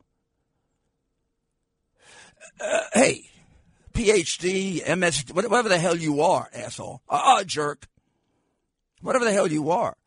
[2.60, 3.30] Uh, hey,
[3.98, 7.02] PhD, MS, whatever the hell you are, asshole.
[7.10, 7.88] Ah, uh, jerk.
[9.02, 9.98] Whatever the hell you are.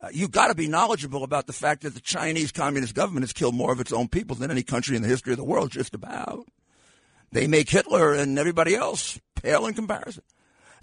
[0.00, 3.34] Uh, you got to be knowledgeable about the fact that the Chinese Communist government has
[3.34, 5.70] killed more of its own people than any country in the history of the world,
[5.70, 6.46] just about.
[7.30, 10.22] They make Hitler and everybody else pale in comparison.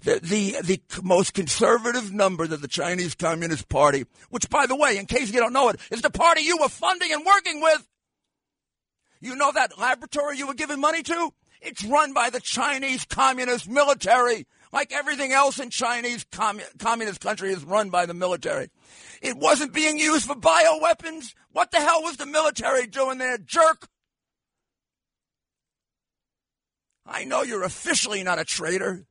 [0.02, 4.96] The, the, the most conservative number that the Chinese Communist Party, which, by the way,
[4.96, 7.88] in case you don't know it, is the party you were funding and working with.
[9.20, 11.32] You know that laboratory you were giving money to?
[11.64, 17.50] It's run by the Chinese Communist military, like everything else in Chinese commun- communist country
[17.50, 18.68] is run by the military.
[19.22, 21.34] It wasn't being used for bioweapons.
[21.52, 23.88] What the hell was the military doing there, jerk?
[27.06, 29.06] I know you're officially not a traitor.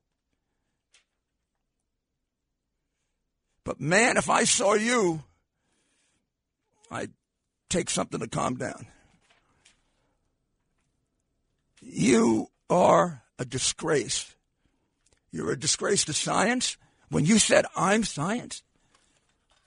[3.64, 5.24] But man, if I saw you,
[6.88, 7.12] I'd
[7.68, 8.86] take something to calm down.
[11.86, 14.34] You are a disgrace.
[15.30, 16.76] You're a disgrace to science.
[17.10, 18.62] When you said, I'm science,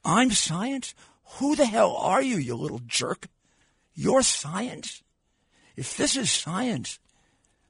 [0.04, 0.96] I'm science?
[1.38, 3.28] Who the hell are you, you little jerk?
[3.94, 5.04] You're science?
[5.76, 7.00] If this is science,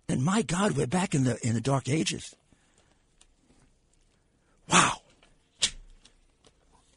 [0.07, 2.35] then my God, we're back in the, in the dark ages.
[4.71, 5.01] Wow.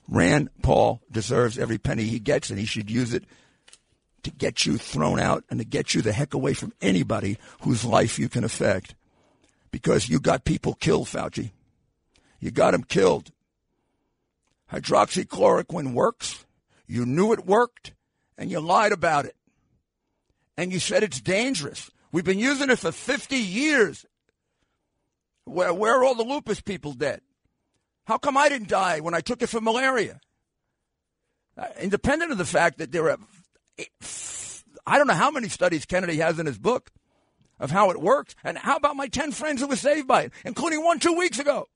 [0.08, 3.24] Rand Paul deserves every penny he gets, and he should use it
[4.22, 7.85] to get you thrown out and to get you the heck away from anybody whose
[7.85, 8.94] life you can affect.
[9.70, 11.52] Because you got people killed, Fauci.
[12.40, 13.30] You got them killed.
[14.72, 16.44] Hydroxychloroquine works.
[16.87, 17.92] You knew it worked,
[18.37, 19.37] and you lied about it.
[20.56, 21.90] And you said it's dangerous.
[22.12, 24.04] We've been using it for 50 years.
[25.44, 27.20] Where, where are all the lupus people dead?
[28.04, 30.20] How come I didn't die when I took it for malaria?
[31.56, 33.18] Uh, independent of the fact that there are
[34.86, 36.90] I don't know how many studies Kennedy has in his book
[37.58, 38.34] of how it works.
[38.42, 41.38] And how about my 10 friends who were saved by it, including one two weeks
[41.38, 41.68] ago?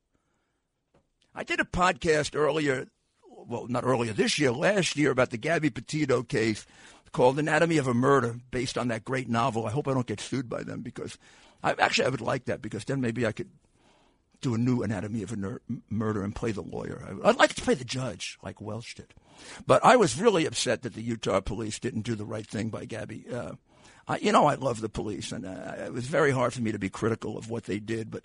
[1.35, 2.87] I did a podcast earlier,
[3.29, 6.65] well, not earlier this year, last year, about the Gabby Petito case
[7.13, 9.67] called Anatomy of a Murder, based on that great novel.
[9.67, 11.19] I hope I don't get sued by them because
[11.63, 13.51] I actually I would like that because then maybe I could
[14.45, 17.03] do a new Anatomy of a ner- Murder and play the lawyer.
[17.25, 19.15] I'd like to play the judge like Welch did.
[19.67, 22.85] But I was really upset that the Utah police didn't do the right thing by
[22.85, 23.25] Gabby.
[23.33, 23.53] Uh,
[24.07, 26.73] I, you know, I love the police, and uh, it was very hard for me
[26.73, 28.23] to be critical of what they did, but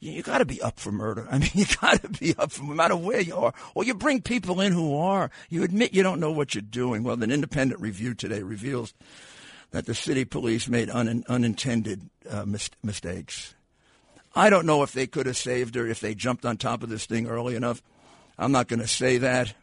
[0.00, 1.28] you, you got to be up for murder.
[1.30, 3.54] I mean, you got to be up for no matter where you are.
[3.76, 5.30] Or you bring people in who are.
[5.48, 7.04] You admit you don't know what you're doing.
[7.04, 8.92] Well, an independent review today reveals
[9.70, 13.54] that the city police made un, unintended uh, mis- mistakes.
[14.34, 16.88] I don't know if they could have saved her if they jumped on top of
[16.88, 17.82] this thing early enough.
[18.38, 19.54] I'm not going to say that.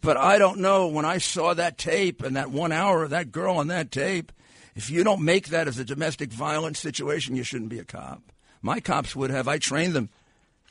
[0.00, 0.88] But I don't know.
[0.88, 4.32] When I saw that tape and that one hour of that girl on that tape,
[4.74, 8.20] if you don't make that as a domestic violence situation, you shouldn't be a cop.
[8.60, 9.48] My cops would have.
[9.48, 10.10] I trained them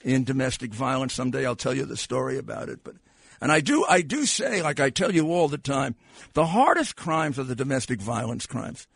[0.04, 1.14] in domestic violence.
[1.14, 2.82] Someday I'll tell you the story about it.
[2.84, 2.96] But
[3.42, 5.96] and I do I do say, like I tell you all the time,
[6.34, 8.88] the hardest crimes are the domestic violence crimes.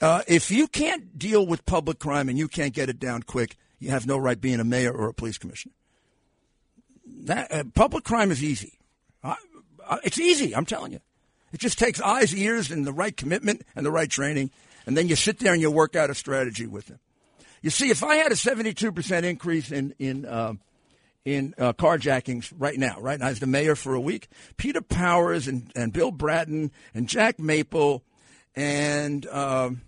[0.00, 3.56] Uh, if you can't deal with public crime and you can't get it down quick,
[3.78, 5.74] you have no right being a mayor or a police commissioner.
[7.24, 8.78] That uh, public crime is easy.
[9.22, 9.36] I,
[9.88, 11.00] Uh, it's easy, I'm telling you.
[11.52, 14.50] It just takes eyes, ears, and the right commitment and the right training,
[14.86, 16.98] and then you sit there and you work out a strategy with them.
[17.62, 20.52] You see, if I had a 72% increase in in uh,
[21.24, 25.48] in uh, carjackings right now, right now as the mayor for a week, Peter Powers
[25.48, 28.02] and, and Bill Bratton and Jack Maple
[28.54, 29.80] and um,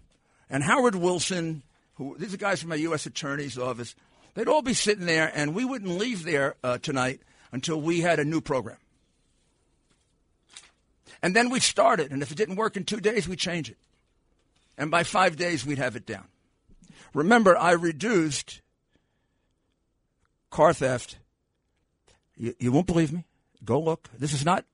[0.50, 1.62] and Howard Wilson,
[1.94, 3.06] who these are guys from my U.S.
[3.06, 3.94] Attorney's office,
[4.34, 7.20] they'd all be sitting there, and we wouldn't leave there uh, tonight
[7.52, 8.76] until we had a new program.
[11.22, 13.70] And then we'd start it, and if it didn't work in two days, we'd change
[13.70, 13.76] it.
[14.76, 16.24] And by five days, we'd have it down.
[17.12, 18.60] Remember, I reduced
[20.50, 21.18] car theft.
[22.36, 23.24] You, you won't believe me.
[23.64, 24.08] Go look.
[24.18, 24.64] This is not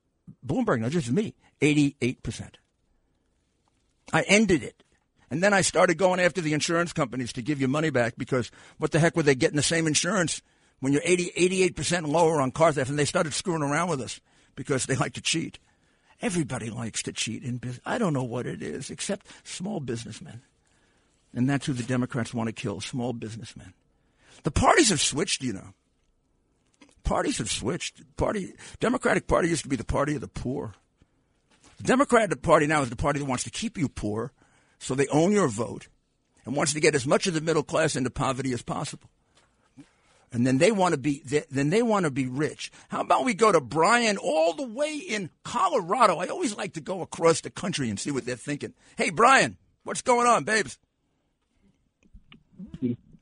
[0.45, 0.79] Bloomberg.
[0.79, 1.33] No, this is me.
[1.61, 2.51] 88%.
[4.13, 4.83] I ended it.
[5.29, 8.49] And then I started going after the insurance companies to give you money back because
[8.77, 10.41] what the heck were they getting the same insurance
[10.79, 11.31] when you're 80,
[11.75, 12.89] 88% lower on car theft?
[12.89, 14.21] And they started screwing around with us
[14.55, 15.59] because they like to cheat.
[16.21, 17.81] Everybody likes to cheat in business.
[17.85, 20.41] I don't know what it is, except small businessmen.
[21.33, 23.73] And that's who the Democrats want to kill small businessmen.
[24.43, 25.73] The parties have switched, you know.
[27.03, 28.01] Parties have switched.
[28.17, 30.73] Party Democratic Party used to be the party of the poor.
[31.77, 34.31] The Democratic Party now is the party that wants to keep you poor,
[34.79, 35.87] so they own your vote
[36.45, 39.09] and wants to get as much of the middle class into poverty as possible
[40.31, 42.71] and then they want to be then they want to be rich.
[42.89, 46.17] How about we go to Brian all the way in Colorado?
[46.17, 48.73] I always like to go across the country and see what they're thinking.
[48.97, 50.77] Hey, Brian, what's going on, babes?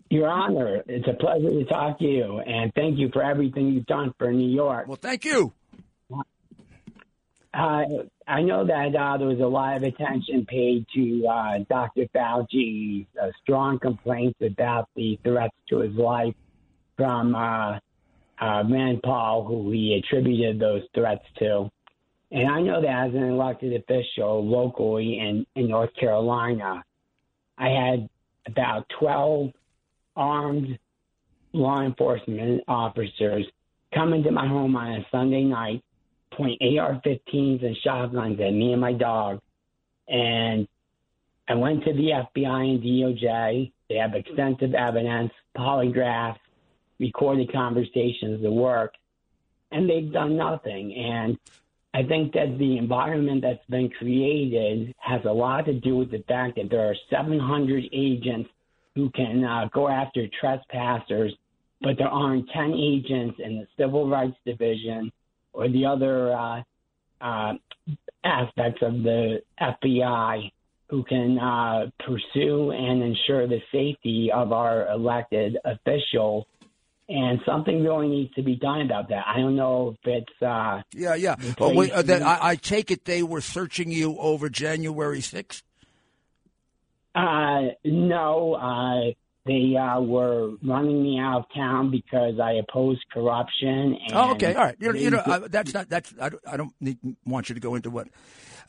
[0.10, 3.86] Your Honor, it's a pleasure to talk to you, and thank you for everything you've
[3.86, 4.88] done for New York.
[4.88, 5.54] Well, thank you.
[7.54, 7.84] Uh,
[8.28, 12.08] I know that uh, there was a lot of attention paid to uh, Dr.
[12.14, 16.34] Fauci's uh, strong complaints about the threats to his life
[16.98, 17.78] from uh,
[18.40, 21.70] uh, Rand Paul, who he attributed those threats to.
[22.32, 26.84] And I know that as an elected official locally in, in North Carolina,
[27.58, 28.10] I had
[28.48, 29.52] about 12
[30.16, 30.80] armed
[31.54, 33.46] law enforcement officers
[33.94, 35.84] come into my home on a Sunday night,
[36.36, 39.42] point AR 15s and shotguns at me and my dog.
[40.08, 40.68] And
[41.48, 43.72] I went to the FBI and DOJ.
[43.90, 46.40] They have extensive evidence, polygraphs,
[47.00, 48.94] recorded conversations at work,
[49.72, 50.96] and they've done nothing.
[50.96, 51.38] And
[51.94, 56.24] I think that the environment that's been created has a lot to do with the
[56.28, 58.50] fact that there are 700 agents
[58.96, 61.34] who can uh, go after trespassers,
[61.82, 65.12] but there aren't 10 agents in the Civil Rights Division
[65.56, 66.62] or the other uh,
[67.22, 67.54] uh,
[68.24, 70.52] aspects of the FBI
[70.90, 76.46] who can uh, pursue and ensure the safety of our elected officials
[77.08, 79.26] and something really needs to be done about that.
[79.28, 81.36] I don't know if it's uh, yeah, yeah.
[81.60, 85.64] Oh, wait, uh, then I, I, take it they were searching you over January sixth.
[87.14, 89.14] Uh, no, uh,
[89.46, 93.98] they uh, were running me out of town because I opposed corruption.
[94.12, 94.76] oh, okay, all right.
[94.80, 97.56] You know, you know uh, that's not that's I don't, I don't need, want you
[97.56, 98.08] to go into what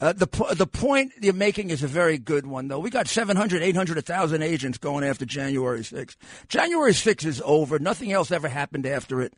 [0.00, 2.78] uh, the the point you're making is a very good one, though.
[2.78, 6.16] We got 700, 800, 1,000 agents going after January 6th.
[6.48, 7.78] January 6th is over.
[7.78, 9.32] Nothing else ever happened after it.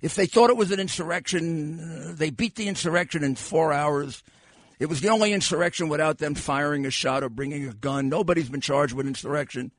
[0.00, 4.22] If they thought it was an insurrection, uh, they beat the insurrection in four hours.
[4.78, 8.08] It was the only insurrection without them firing a shot or bringing a gun.
[8.08, 9.72] Nobody's been charged with insurrection.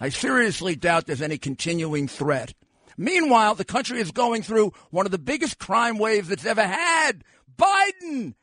[0.00, 2.54] I seriously doubt there's any continuing threat.
[2.96, 7.22] Meanwhile, the country is going through one of the biggest crime waves it's ever had.
[7.56, 8.34] Biden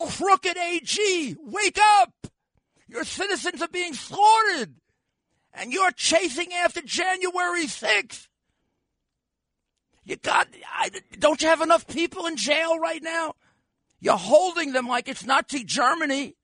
[0.00, 2.12] crooked AG, wake up!
[2.86, 4.74] Your citizens are being slaughtered,
[5.54, 8.28] and you're chasing after January 6th.
[10.04, 13.34] You got, I, don't you have enough people in jail right now?
[14.00, 16.34] You're holding them like it's Nazi Germany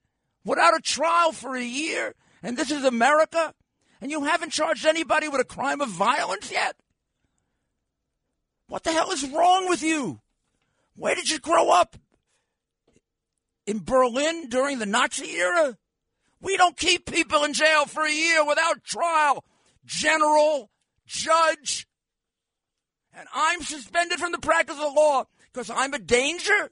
[0.45, 3.53] without a trial for a year, and this is America,
[4.01, 6.77] and you haven't charged anybody with a crime of violence yet?
[8.69, 10.21] What the hell is wrong with you?
[10.95, 11.97] Where did you grow up?
[13.69, 15.77] in Berlin during the Nazi era?
[16.41, 19.45] We don't keep people in jail for a year without trial.
[19.85, 20.71] General,
[21.07, 21.87] judge,
[23.15, 26.71] and I'm suspended from the practice of law because I'm a danger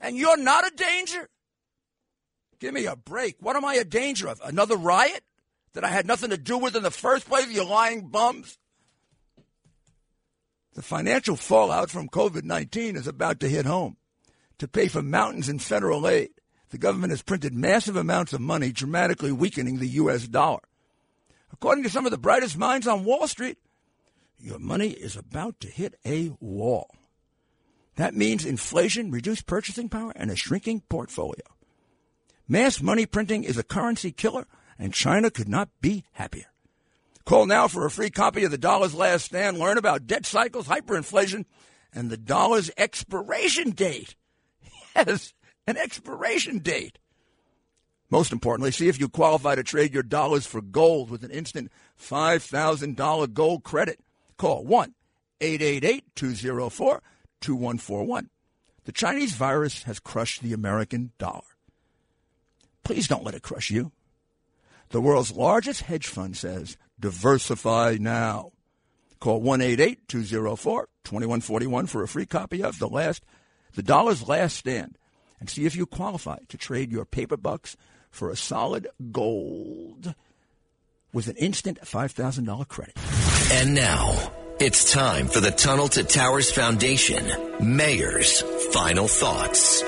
[0.00, 1.28] and you're not a danger?
[2.60, 3.36] Give me a break.
[3.40, 4.40] What am I a danger of?
[4.44, 5.24] Another riot
[5.74, 8.58] that I had nothing to do with in the first place, you lying bums?
[10.74, 13.96] The financial fallout from COVID 19 is about to hit home
[14.58, 16.30] to pay for mountains in federal aid.
[16.70, 20.26] The government has printed massive amounts of money, dramatically weakening the U.S.
[20.26, 20.62] dollar.
[21.52, 23.58] According to some of the brightest minds on Wall Street,
[24.38, 26.90] your money is about to hit a wall.
[27.96, 31.44] That means inflation, reduced purchasing power, and a shrinking portfolio.
[32.48, 34.46] Mass money printing is a currency killer,
[34.78, 36.46] and China could not be happier.
[37.24, 39.58] Call now for a free copy of The Dollar's Last Stand.
[39.58, 41.46] Learn about debt cycles, hyperinflation,
[41.92, 44.14] and the dollar's expiration date.
[44.96, 45.34] Yes,
[45.66, 47.00] an expiration date.
[48.10, 51.72] Most importantly, see if you qualify to trade your dollars for gold with an instant
[52.00, 53.98] $5,000 gold credit.
[54.36, 54.94] Call 1
[55.40, 57.02] 888 204
[57.40, 58.30] 2141.
[58.84, 61.42] The Chinese virus has crushed the American dollar.
[62.84, 63.90] Please don't let it crush you.
[64.94, 68.52] The world's largest hedge fund says diversify now.
[69.18, 73.24] Call 1 204 2141 for a free copy of The Last,
[73.74, 74.96] The Dollar's Last Stand
[75.40, 77.76] and see if you qualify to trade your paper bucks
[78.12, 80.14] for a solid gold
[81.12, 82.94] with an instant $5,000 credit.
[83.50, 84.30] And now,
[84.60, 88.42] it's time for the Tunnel to Towers Foundation Mayor's
[88.72, 89.82] Final Thoughts.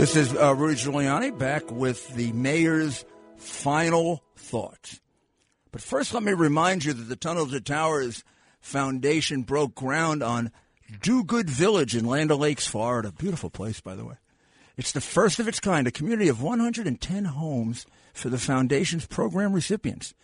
[0.00, 3.04] This is uh, Rudy Giuliani back with the Mayor's
[3.36, 4.98] Final Thoughts.
[5.72, 8.24] But first, let me remind you that the Tunnel to Towers
[8.62, 10.52] Foundation broke ground on
[11.02, 13.12] Do Good Village in Land O'Lakes, Florida.
[13.12, 14.14] Beautiful place, by the way.
[14.78, 17.84] It's the first of its kind, a community of 110 homes
[18.14, 20.14] for the foundation's program recipients.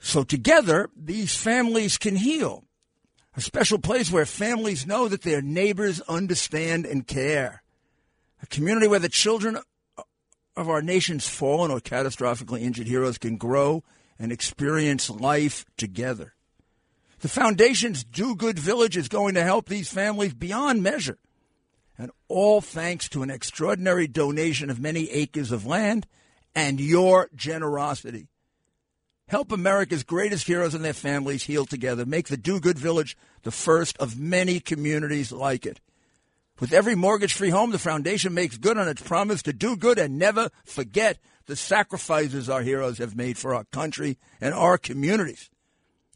[0.00, 2.64] So together, these families can heal.
[3.38, 7.62] A special place where families know that their neighbors understand and care.
[8.46, 9.58] A community where the children
[10.56, 13.82] of our nation's fallen or catastrophically injured heroes can grow
[14.20, 16.34] and experience life together.
[17.18, 21.18] The foundation's Do Good Village is going to help these families beyond measure.
[21.98, 26.06] And all thanks to an extraordinary donation of many acres of land
[26.54, 28.28] and your generosity.
[29.26, 32.06] Help America's greatest heroes and their families heal together.
[32.06, 35.80] Make the Do Good Village the first of many communities like it.
[36.58, 39.98] With every mortgage free home, the foundation makes good on its promise to do good
[39.98, 45.50] and never forget the sacrifices our heroes have made for our country and our communities.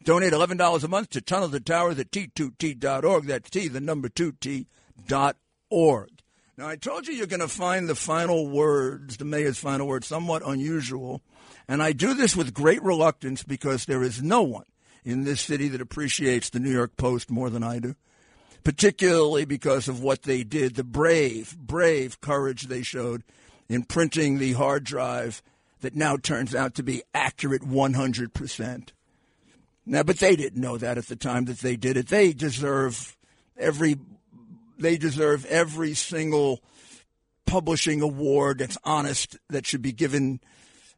[0.03, 3.27] Donate $11 a month to Tunnel to Towers at T2T.org.
[3.27, 4.67] That's T, the number 2T
[5.07, 5.37] dot
[5.69, 6.09] org.
[6.57, 10.07] Now, I told you you're going to find the final words, the mayor's final words,
[10.07, 11.23] somewhat unusual.
[11.69, 14.65] And I do this with great reluctance because there is no one
[15.05, 17.95] in this city that appreciates the New York Post more than I do,
[18.65, 23.23] particularly because of what they did, the brave, brave courage they showed
[23.69, 25.43] in printing the hard drive
[25.81, 28.89] that now turns out to be accurate 100%.
[29.87, 32.09] Now, but they didn't know that at the time that they did it.
[32.09, 33.17] They deserve
[33.57, 33.97] every
[34.79, 36.61] they deserve every single
[37.45, 40.41] publishing award that's honest that should be given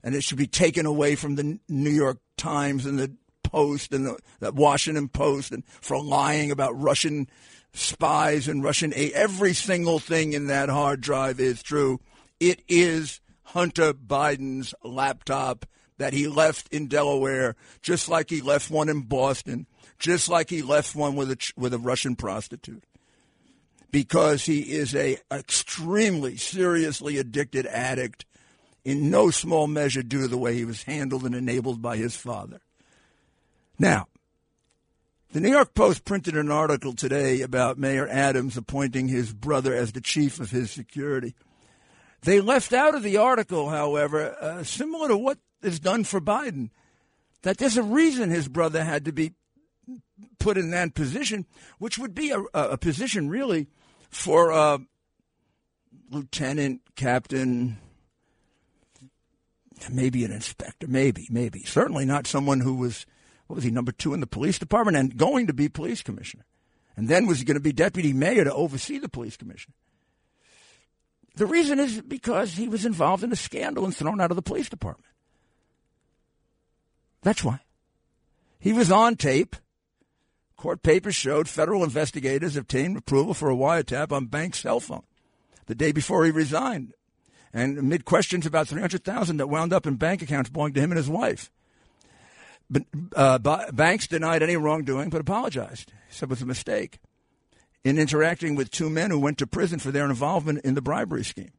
[0.04, 3.12] and it should be taken away from the New York Times and the
[3.52, 7.28] Post and the, the Washington Post and for lying about Russian
[7.74, 9.12] spies and Russian aid.
[9.12, 12.00] Every single thing in that hard drive is true.
[12.40, 15.66] It is Hunter Biden's laptop
[15.98, 19.66] that he left in Delaware, just like he left one in Boston,
[19.98, 22.84] just like he left one with a with a Russian prostitute,
[23.90, 28.24] because he is a extremely seriously addicted addict,
[28.84, 32.16] in no small measure due to the way he was handled and enabled by his
[32.16, 32.60] father.
[33.78, 34.06] Now,
[35.32, 39.92] the New York Post printed an article today about Mayor Adams appointing his brother as
[39.92, 41.34] the chief of his security.
[42.22, 46.70] They left out of the article, however, uh, similar to what is done for Biden.
[47.42, 49.32] That there's a reason his brother had to be
[50.38, 51.46] put in that position,
[51.78, 53.68] which would be a, a position really
[54.10, 54.80] for a
[56.10, 57.78] lieutenant, captain,
[59.90, 61.64] maybe an inspector, maybe, maybe.
[61.64, 63.06] Certainly not someone who was,
[63.52, 66.46] what was he, number two in the police department and going to be police commissioner.
[66.96, 69.74] And then was he going to be deputy mayor to oversee the police commission.
[71.34, 74.42] The reason is because he was involved in a scandal and thrown out of the
[74.42, 75.12] police department.
[77.20, 77.60] That's why.
[78.58, 79.54] He was on tape.
[80.56, 85.04] Court papers showed federal investigators obtained approval for a wiretap on Banks' cell phone
[85.66, 86.94] the day before he resigned.
[87.52, 90.96] And amid questions about 300000 that wound up in bank accounts belonging to him and
[90.96, 91.50] his wife.
[93.14, 93.38] Uh,
[93.72, 95.90] Banks denied any wrongdoing but apologized.
[96.08, 96.98] He said it was a mistake
[97.84, 101.24] in interacting with two men who went to prison for their involvement in the bribery
[101.24, 101.52] scheme.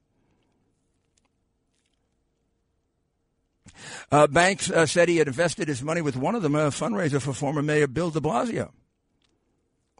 [4.12, 7.22] Uh, Banks uh, said he had invested his money with one of them, a fundraiser
[7.22, 8.72] for former Mayor Bill de Blasio,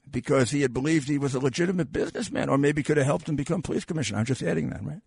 [0.10, 3.36] because he had believed he was a legitimate businessman, or maybe could have helped him
[3.36, 4.20] become police commissioner.
[4.20, 5.02] I'm just adding that, right?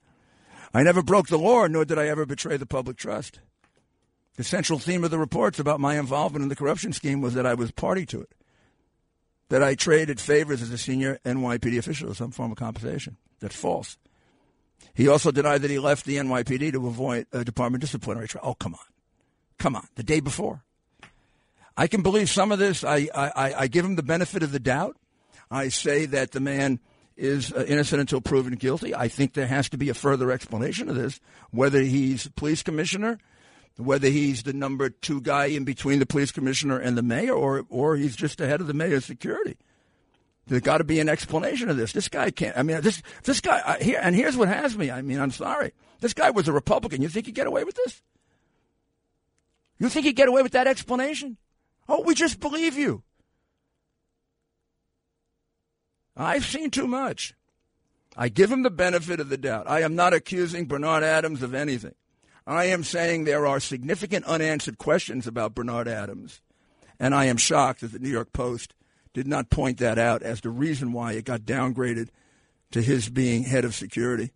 [0.74, 3.40] I never broke the law, nor did I ever betray the public trust.
[4.36, 7.46] The central theme of the reports about my involvement in the corruption scheme was that
[7.46, 8.30] I was party to it.
[9.48, 13.16] that I traded favors as a senior NYPD official as some form of compensation.
[13.40, 13.96] That's false.
[14.94, 18.44] He also denied that he left the NYPD to avoid a department disciplinary trial.
[18.44, 18.80] Oh, come on.
[19.58, 19.86] Come on.
[19.94, 20.62] The day before.
[21.76, 22.82] I can believe some of this.
[22.82, 24.96] I, I, I give him the benefit of the doubt.
[25.50, 26.80] I say that the man
[27.16, 28.94] is uh, innocent until proven guilty.
[28.94, 31.20] I think there has to be a further explanation of this,
[31.50, 33.18] whether he's police commissioner,
[33.76, 37.64] whether he's the number two guy in between the police commissioner and the mayor, or
[37.68, 39.56] or he's just the head of the mayor's security.
[40.46, 41.92] There's got to be an explanation of this.
[41.92, 42.56] This guy can't.
[42.56, 44.90] I mean, this this guy I, here, and here's what has me.
[44.90, 45.72] I mean, I'm sorry.
[46.00, 47.02] This guy was a Republican.
[47.02, 48.02] You think he'd get away with this?
[49.78, 51.36] You think he'd get away with that explanation?
[51.88, 53.02] Oh, we just believe you.
[56.16, 57.34] I've seen too much.
[58.16, 59.68] I give him the benefit of the doubt.
[59.68, 61.94] I am not accusing Bernard Adams of anything.
[62.46, 66.40] I am saying there are significant unanswered questions about Bernard Adams.
[66.98, 68.74] And I am shocked that the New York Post
[69.12, 72.08] did not point that out as the reason why it got downgraded
[72.70, 74.32] to his being head of security.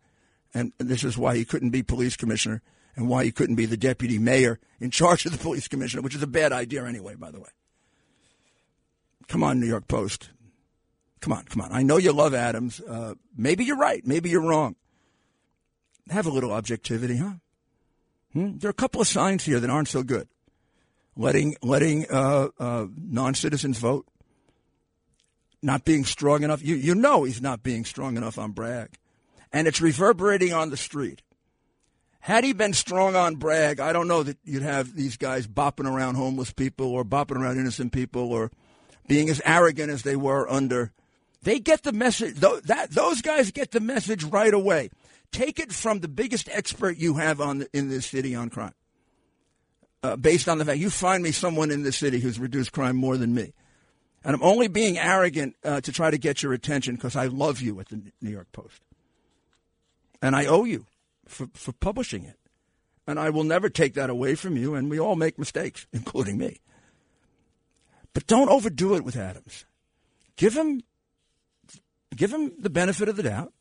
[0.52, 2.62] And this is why he couldn't be police commissioner
[2.96, 6.14] and why he couldn't be the deputy mayor in charge of the police commissioner, which
[6.14, 7.48] is a bad idea anyway, by the way.
[9.28, 10.30] Come on, New York Post.
[11.20, 11.72] Come on, come on.
[11.72, 12.80] I know you love Adams.
[12.80, 14.04] Uh, maybe you're right.
[14.04, 14.74] Maybe you're wrong.
[16.08, 17.34] Have a little objectivity, huh?
[18.32, 18.58] Hmm?
[18.58, 20.28] There are a couple of signs here that aren't so good.
[21.16, 24.06] Letting letting uh, uh, non citizens vote,
[25.62, 26.64] not being strong enough.
[26.64, 28.96] You you know he's not being strong enough on Bragg,
[29.52, 31.22] and it's reverberating on the street.
[32.20, 35.90] Had he been strong on Bragg, I don't know that you'd have these guys bopping
[35.90, 38.50] around homeless people or bopping around innocent people or
[39.08, 40.92] being as arrogant as they were under
[41.42, 42.36] they get the message.
[42.36, 44.90] That those guys get the message right away.
[45.32, 48.74] Take it from the biggest expert you have on in this city on crime.
[50.02, 52.96] Uh, based on the fact you find me someone in this city who's reduced crime
[52.96, 53.52] more than me,
[54.24, 57.60] and I'm only being arrogant uh, to try to get your attention because I love
[57.60, 58.80] you at the New York Post,
[60.22, 60.86] and I owe you
[61.28, 62.38] for for publishing it,
[63.06, 64.74] and I will never take that away from you.
[64.74, 66.60] And we all make mistakes, including me.
[68.14, 69.66] But don't overdo it with Adams.
[70.36, 70.80] Give him
[72.16, 73.52] give him the benefit of the doubt.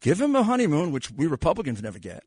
[0.00, 2.22] Give him a honeymoon, which we Republicans never get.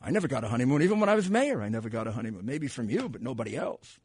[0.00, 0.82] I never got a honeymoon.
[0.82, 2.46] Even when I was mayor, I never got a honeymoon.
[2.46, 3.98] Maybe from you, but nobody else.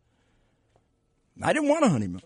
[1.42, 2.22] I didn't want a honeymoon.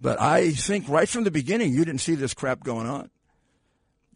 [0.00, 3.10] But I think right from the beginning, you didn't see this crap going on.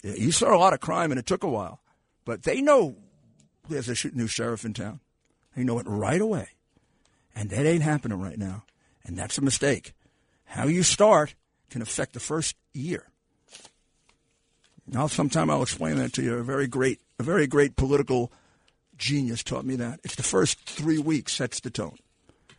[0.03, 1.81] You saw a lot of crime, and it took a while.
[2.25, 2.97] But they know
[3.69, 5.01] there's a new sheriff in town.
[5.57, 6.49] They know it right away.
[7.35, 8.65] And that ain't happening right now.
[9.05, 9.95] And that's a mistake.
[10.45, 11.35] How you start
[11.71, 13.10] can affect the first year.
[14.93, 16.35] Now, sometime I'll explain that to you.
[16.39, 18.33] A very great, a very great political
[18.99, 20.01] genius taught me that.
[20.03, 21.97] It's the first three weeks sets the tone.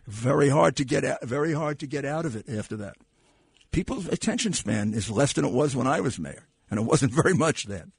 [0.07, 2.95] Very hard to get out, very hard to get out of it after that.
[3.71, 7.13] People's attention span is less than it was when I was mayor, and it wasn't
[7.21, 7.91] very much then.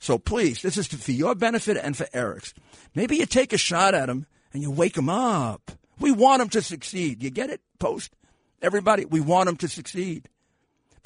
[0.00, 2.54] So please, this is for your benefit and for Eric's.
[2.94, 5.70] Maybe you take a shot at him and you wake him up.
[6.00, 7.22] We want him to succeed.
[7.22, 8.14] You get it, Post?
[8.60, 10.28] Everybody, we want him to succeed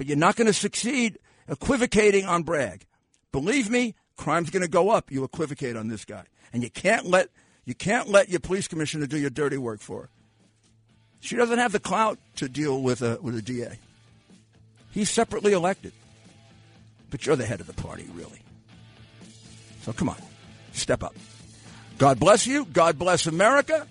[0.00, 1.18] but you're not going to succeed
[1.50, 2.86] equivocating on Bragg.
[3.32, 5.10] Believe me, crime's going to go up.
[5.10, 7.28] You equivocate on this guy, and you can't let
[7.64, 10.08] you can't let your police commissioner do your dirty work for her.
[11.20, 13.78] She doesn't have the clout to deal with a with a DA.
[14.92, 15.92] He's separately elected,
[17.10, 18.40] but you're the head of the party, really.
[19.82, 20.16] So come on,
[20.72, 21.14] step up.
[21.98, 22.64] God bless you.
[22.64, 23.86] God bless America.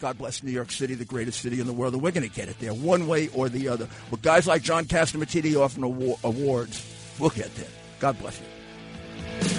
[0.00, 2.34] God bless New York City, the greatest city in the world, and we're going to
[2.34, 3.88] get it there one way or the other.
[4.12, 7.66] With guys like John Catsimatidis offering awards, We'll get there.
[7.98, 9.57] God bless you.